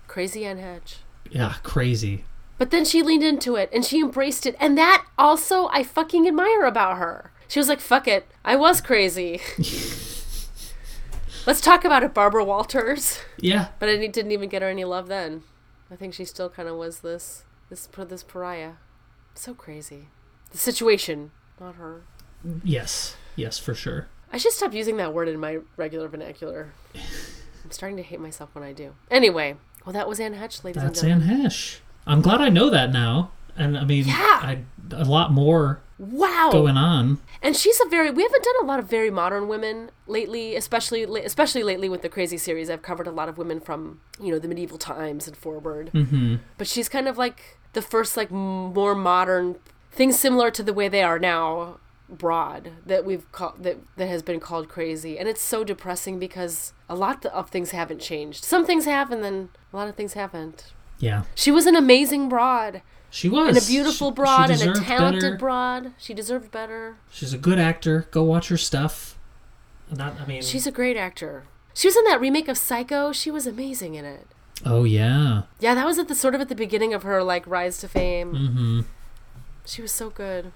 crazy 0.08 0.45
anne 0.45 0.58
Heche 0.60 0.97
Yeah, 1.32 1.56
crazy. 1.63 2.25
but 2.58 2.69
then 2.71 2.86
she 2.86 3.01
leaned 3.01 3.23
into 3.23 3.56
it 3.56 3.69
and 3.73 3.84
she 3.84 3.99
embraced 3.99 4.45
it. 4.45 4.56
And 4.60 4.77
that 4.77 5.06
also 5.17 5.67
I 5.67 5.84
fucking 5.84 6.27
admire 6.27 6.63
about 6.65 6.97
her. 6.97 7.32
She 7.47 7.60
was 7.60 7.67
like, 7.67 7.79
fuck 7.82 8.08
it. 8.08 8.25
I 8.45 8.56
was 8.56 8.79
crazy. 8.82 9.41
Let's 11.45 11.60
talk 11.62 11.84
about 11.84 12.03
it, 12.03 12.13
Barbara 12.13 12.43
Walters. 12.45 13.19
Yeah. 13.38 13.67
But 13.79 13.89
I 13.89 13.97
didn't 14.08 14.32
even 14.32 14.47
get 14.49 14.62
her 14.62 14.69
any 14.69 14.86
love 14.86 15.08
then. 15.08 15.43
I 15.91 15.95
think 15.95 16.13
she 16.13 16.23
still 16.25 16.49
kind 16.49 16.69
of 16.69 16.77
was 16.77 16.99
this 16.99 17.43
this 17.69 17.88
this 18.08 18.23
pariah. 18.23 18.73
So 19.36 19.53
crazy. 19.53 20.08
The 20.51 20.58
situation, 20.58 21.32
not 21.60 21.75
her. 21.75 22.03
Yes. 22.63 23.15
Yes, 23.36 23.58
for 23.60 23.73
sure. 23.73 24.08
I 24.34 24.38
should 24.38 24.52
stop 24.52 24.74
using 24.74 24.98
that 24.98 25.13
word 25.13 25.28
in 25.30 25.39
my 25.39 25.60
regular 25.78 26.08
vernacular. 26.08 26.74
I'm 26.96 27.72
starting 27.72 27.98
to 27.98 28.04
hate 28.04 28.19
myself 28.19 28.50
when 28.54 28.63
I 28.63 28.74
do. 28.74 28.96
Anyway, 29.12 29.56
well, 29.86 29.93
that 29.93 30.10
was 30.10 30.19
Anne 30.19 30.34
Heche, 30.34 30.63
ladies 30.63 30.82
That's 30.82 31.02
and 31.04 31.12
Anne 31.12 31.19
gentlemen. 31.22 31.41
Hesh. 31.43 31.80
I'm 32.08 32.22
glad 32.22 32.41
I 32.41 32.50
know 32.50 32.69
that 32.72 32.91
now. 32.91 33.32
And 33.56 33.78
I 33.78 33.86
mean, 33.86 34.06
Yeah. 34.08 34.13
I, 34.41 34.60
a 34.91 35.06
lot 35.06 35.32
more 35.32 35.80
Wow. 36.00 36.50
going 36.52 36.76
on. 36.76 37.19
And 37.43 37.56
she's 37.56 37.80
a 37.80 37.88
very 37.88 38.10
we 38.10 38.24
haven't 38.24 38.43
done 38.43 38.56
a 38.62 38.65
lot 38.65 38.80
of 38.80 38.88
very 38.89 39.12
modern 39.12 39.48
women 39.48 39.91
lately, 40.08 40.56
especially 40.56 41.04
especially 41.24 41.62
lately 41.63 41.88
with 41.88 42.02
the 42.02 42.10
crazy 42.10 42.38
series. 42.38 42.69
I've 42.69 42.82
covered 42.82 43.06
a 43.08 43.12
lot 43.12 43.30
of 43.30 43.38
women 43.38 43.60
from, 43.60 44.02
you 44.19 44.32
know, 44.32 44.39
the 44.39 44.48
medieval 44.48 44.80
times 44.80 45.28
and 45.28 45.38
forward. 45.38 45.91
Mm-hmm. 45.93 46.38
But 46.58 46.67
she's 46.67 46.89
kind 46.89 47.08
of 47.08 47.17
like 47.19 47.58
the 47.74 47.82
first 47.82 48.17
like 48.17 48.32
more 48.32 48.96
modern 48.96 49.58
things 49.91 50.19
similar 50.19 50.50
to 50.52 50.63
the 50.63 50.74
way 50.74 50.88
they 50.89 51.04
are 51.04 51.19
now 51.19 51.78
broad 52.10 52.72
that 52.86 53.06
we've 53.06 53.32
called 53.32 53.63
that 53.63 53.78
that 53.96 54.08
has 54.08 54.22
been 54.22 54.39
called 54.39 54.70
crazy 54.70 55.18
and 55.18 55.28
it's 55.28 55.42
so 55.42 55.63
depressing 55.63 56.20
because 56.20 56.74
a 56.89 56.96
lot 56.96 57.26
of 57.26 57.50
things 57.50 57.72
haven't 57.72 58.00
changed 58.02 58.44
some 58.44 58.66
things 58.66 58.86
have 58.86 59.12
and 59.12 59.24
then 59.24 59.50
a 59.72 59.78
lot 59.78 59.88
of 59.88 59.96
things 59.96 60.13
haven't 60.13 60.74
Yeah, 61.00 61.24
she 61.34 61.50
was 61.52 61.66
an 61.66 61.76
amazing 61.76 62.30
broad 62.30 62.82
she 63.10 63.30
was 63.30 63.50
and 63.50 63.58
a 63.58 63.68
beautiful 63.68 64.10
She- 64.12 64.16
broad 64.16 64.48
she 64.48 64.62
and 64.68 64.76
a 64.78 64.80
talented 64.82 65.22
better. 65.22 65.38
broad 65.38 65.94
she 65.98 66.13
deserved 66.13 66.52
better 66.52 66.98
She's 67.12 67.34
a 67.34 67.38
good 67.38 67.58
actor. 67.60 68.08
Go 68.12 68.24
watch 68.24 68.50
her 68.50 68.58
stuff. 68.58 69.18
Not, 69.92 70.20
I 70.20 70.26
mean, 70.26 70.42
She's 70.42 70.66
a 70.68 70.72
great 70.72 70.98
actor. 70.98 71.44
She 71.74 71.88
was 71.88 71.96
in 71.96 72.04
that 72.06 72.20
remake 72.20 72.48
of 72.48 72.58
Psycho. 72.58 73.12
She 73.12 73.30
was 73.32 73.46
amazing 73.48 73.94
in 73.96 74.06
it. 74.06 74.28
oh 74.66 74.84
yeah, 74.84 75.44
Yeah, 75.60 75.74
that 75.76 75.86
was 75.86 75.98
at 76.00 76.08
the 76.08 76.16
sort 76.16 76.36
of 76.36 76.42
at 76.42 76.50
the 76.50 76.56
beginning 76.56 76.94
of 76.94 77.04
her 77.04 77.24
like 77.24 77.46
rise 77.48 77.78
to 77.80 77.88
fame. 77.88 78.34
mm-hmm. 78.34 78.80
She 79.66 79.82
was 79.82 79.92
so 79.92 80.10
good. 80.10 80.52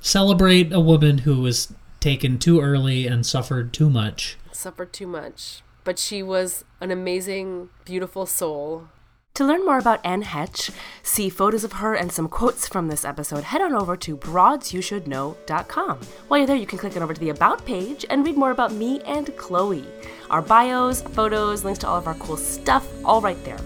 Celebrate 0.00 0.72
a 0.72 0.80
woman 0.80 1.18
who 1.18 1.40
was 1.40 1.72
taken 2.00 2.38
too 2.38 2.60
early 2.60 3.06
and 3.06 3.26
suffered 3.26 3.72
too 3.72 3.90
much. 3.90 4.36
Suffered 4.52 4.92
too 4.92 5.06
much, 5.06 5.62
but 5.84 5.98
she 5.98 6.22
was 6.22 6.64
an 6.80 6.90
amazing, 6.90 7.70
beautiful 7.84 8.26
soul. 8.26 8.88
To 9.34 9.44
learn 9.44 9.64
more 9.64 9.78
about 9.78 10.00
Anne 10.04 10.24
Heche, 10.24 10.72
see 11.04 11.28
photos 11.28 11.62
of 11.62 11.74
her 11.74 11.94
and 11.94 12.10
some 12.10 12.28
quotes 12.28 12.66
from 12.66 12.88
this 12.88 13.04
episode, 13.04 13.44
head 13.44 13.60
on 13.60 13.72
over 13.72 13.96
to 13.96 14.16
broadsyoushouldknow.com. 14.16 15.98
While 16.26 16.38
you're 16.38 16.46
there, 16.48 16.56
you 16.56 16.66
can 16.66 16.78
click 16.78 16.96
on 16.96 17.04
over 17.04 17.14
to 17.14 17.20
the 17.20 17.30
About 17.30 17.64
page 17.64 18.04
and 18.10 18.24
read 18.24 18.36
more 18.36 18.50
about 18.50 18.72
me 18.72 19.00
and 19.02 19.36
Chloe. 19.36 19.84
Our 20.28 20.42
bios, 20.42 21.02
photos, 21.02 21.64
links 21.64 21.78
to 21.80 21.88
all 21.88 21.98
of 21.98 22.08
our 22.08 22.14
cool 22.14 22.36
stuff, 22.36 22.88
all 23.04 23.20
right 23.20 23.42
there. 23.44 23.60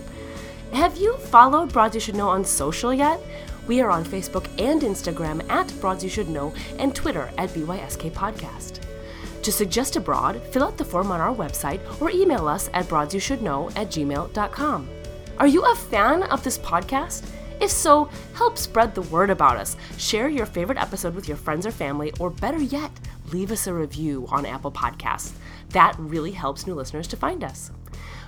Have 0.75 0.99
you 0.99 1.16
followed 1.16 1.73
Broads 1.73 1.95
You 1.95 2.03
Should 2.03 2.16
Know 2.16 2.29
on 2.29 2.45
social 2.45 2.92
yet? 2.92 3.18
We 3.68 3.81
are 3.81 3.90
on 3.90 4.05
Facebook 4.05 4.48
and 4.61 4.83
Instagram 4.83 5.48
at 5.48 5.72
Broads 5.81 6.03
You 6.03 6.11
Should 6.11 6.29
Know 6.29 6.53
and 6.79 6.94
Twitter 6.94 7.31
at 7.38 7.51
BYSK 7.51 8.11
Podcast. 8.11 8.81
To 9.42 9.53
suggest 9.53 9.96
a 9.96 10.01
broad, 10.01 10.42
fill 10.48 10.64
out 10.64 10.77
the 10.77 10.85
form 10.85 11.11
on 11.11 11.20
our 11.20 11.35
website 11.35 11.81
or 12.01 12.11
email 12.11 12.48
us 12.48 12.68
at 12.75 12.87
broadsyoushouldknow 12.87 13.77
at 13.77 13.88
gmail.com. 13.88 14.88
Are 15.38 15.46
you 15.46 15.64
a 15.64 15.75
fan 15.77 16.25
of 16.25 16.42
this 16.42 16.59
podcast? 16.59 17.25
If 17.61 17.70
so, 17.70 18.11
help 18.35 18.59
spread 18.59 18.94
the 18.94 19.03
word 19.03 19.31
about 19.31 19.57
us. 19.57 19.77
Share 19.96 20.29
your 20.29 20.46
favorite 20.46 20.79
episode 20.79 21.14
with 21.14 21.29
your 21.29 21.37
friends 21.37 21.64
or 21.64 21.70
family, 21.70 22.12
or 22.18 22.31
better 22.31 22.61
yet, 22.61 22.90
leave 23.33 23.53
us 23.53 23.68
a 23.68 23.75
review 23.75 24.27
on 24.31 24.44
Apple 24.44 24.72
Podcasts. 24.72 25.33
That 25.70 25.94
really 25.98 26.33
helps 26.33 26.66
new 26.66 26.75
listeners 26.75 27.07
to 27.09 27.16
find 27.16 27.44
us. 27.44 27.70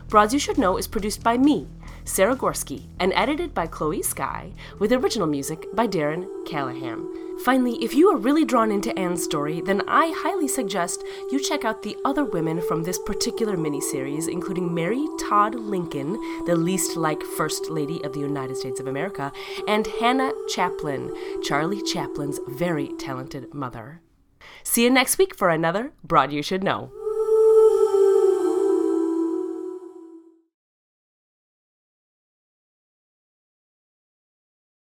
Broads 0.08 0.32
You 0.32 0.38
Should 0.38 0.58
Know 0.58 0.76
is 0.76 0.86
produced 0.86 1.22
by 1.22 1.36
me, 1.36 1.66
Sarah 2.04 2.36
Gorski, 2.36 2.86
and 3.00 3.12
edited 3.14 3.54
by 3.54 3.66
Chloe 3.66 4.02
Sky, 4.02 4.52
with 4.78 4.92
original 4.92 5.26
music 5.26 5.66
by 5.74 5.86
Darren 5.86 6.26
Callahan. 6.46 7.06
Finally, 7.44 7.82
if 7.82 7.94
you 7.94 8.08
are 8.10 8.16
really 8.16 8.44
drawn 8.44 8.70
into 8.70 8.96
Anne's 8.98 9.24
story, 9.24 9.60
then 9.60 9.82
I 9.88 10.14
highly 10.18 10.46
suggest 10.46 11.02
you 11.30 11.40
check 11.40 11.64
out 11.64 11.82
the 11.82 11.96
other 12.04 12.24
women 12.24 12.62
from 12.62 12.82
this 12.82 12.98
particular 12.98 13.56
miniseries, 13.56 14.28
including 14.28 14.72
Mary 14.72 15.04
Todd 15.20 15.54
Lincoln, 15.54 16.12
the 16.46 16.54
least 16.54 16.96
like 16.96 17.22
First 17.22 17.70
Lady 17.70 18.02
of 18.04 18.12
the 18.12 18.20
United 18.20 18.56
States 18.56 18.78
of 18.78 18.86
America, 18.86 19.32
and 19.66 19.86
Hannah 20.00 20.32
Chaplin, 20.48 21.12
Charlie 21.42 21.82
Chaplin's 21.82 22.38
very 22.46 22.88
talented 22.98 23.52
mother. 23.52 24.00
See 24.62 24.84
you 24.84 24.90
next 24.90 25.18
week 25.18 25.34
for 25.34 25.50
another 25.50 25.92
Broad 26.04 26.32
You 26.32 26.42
Should 26.42 26.62
Know. 26.62 26.92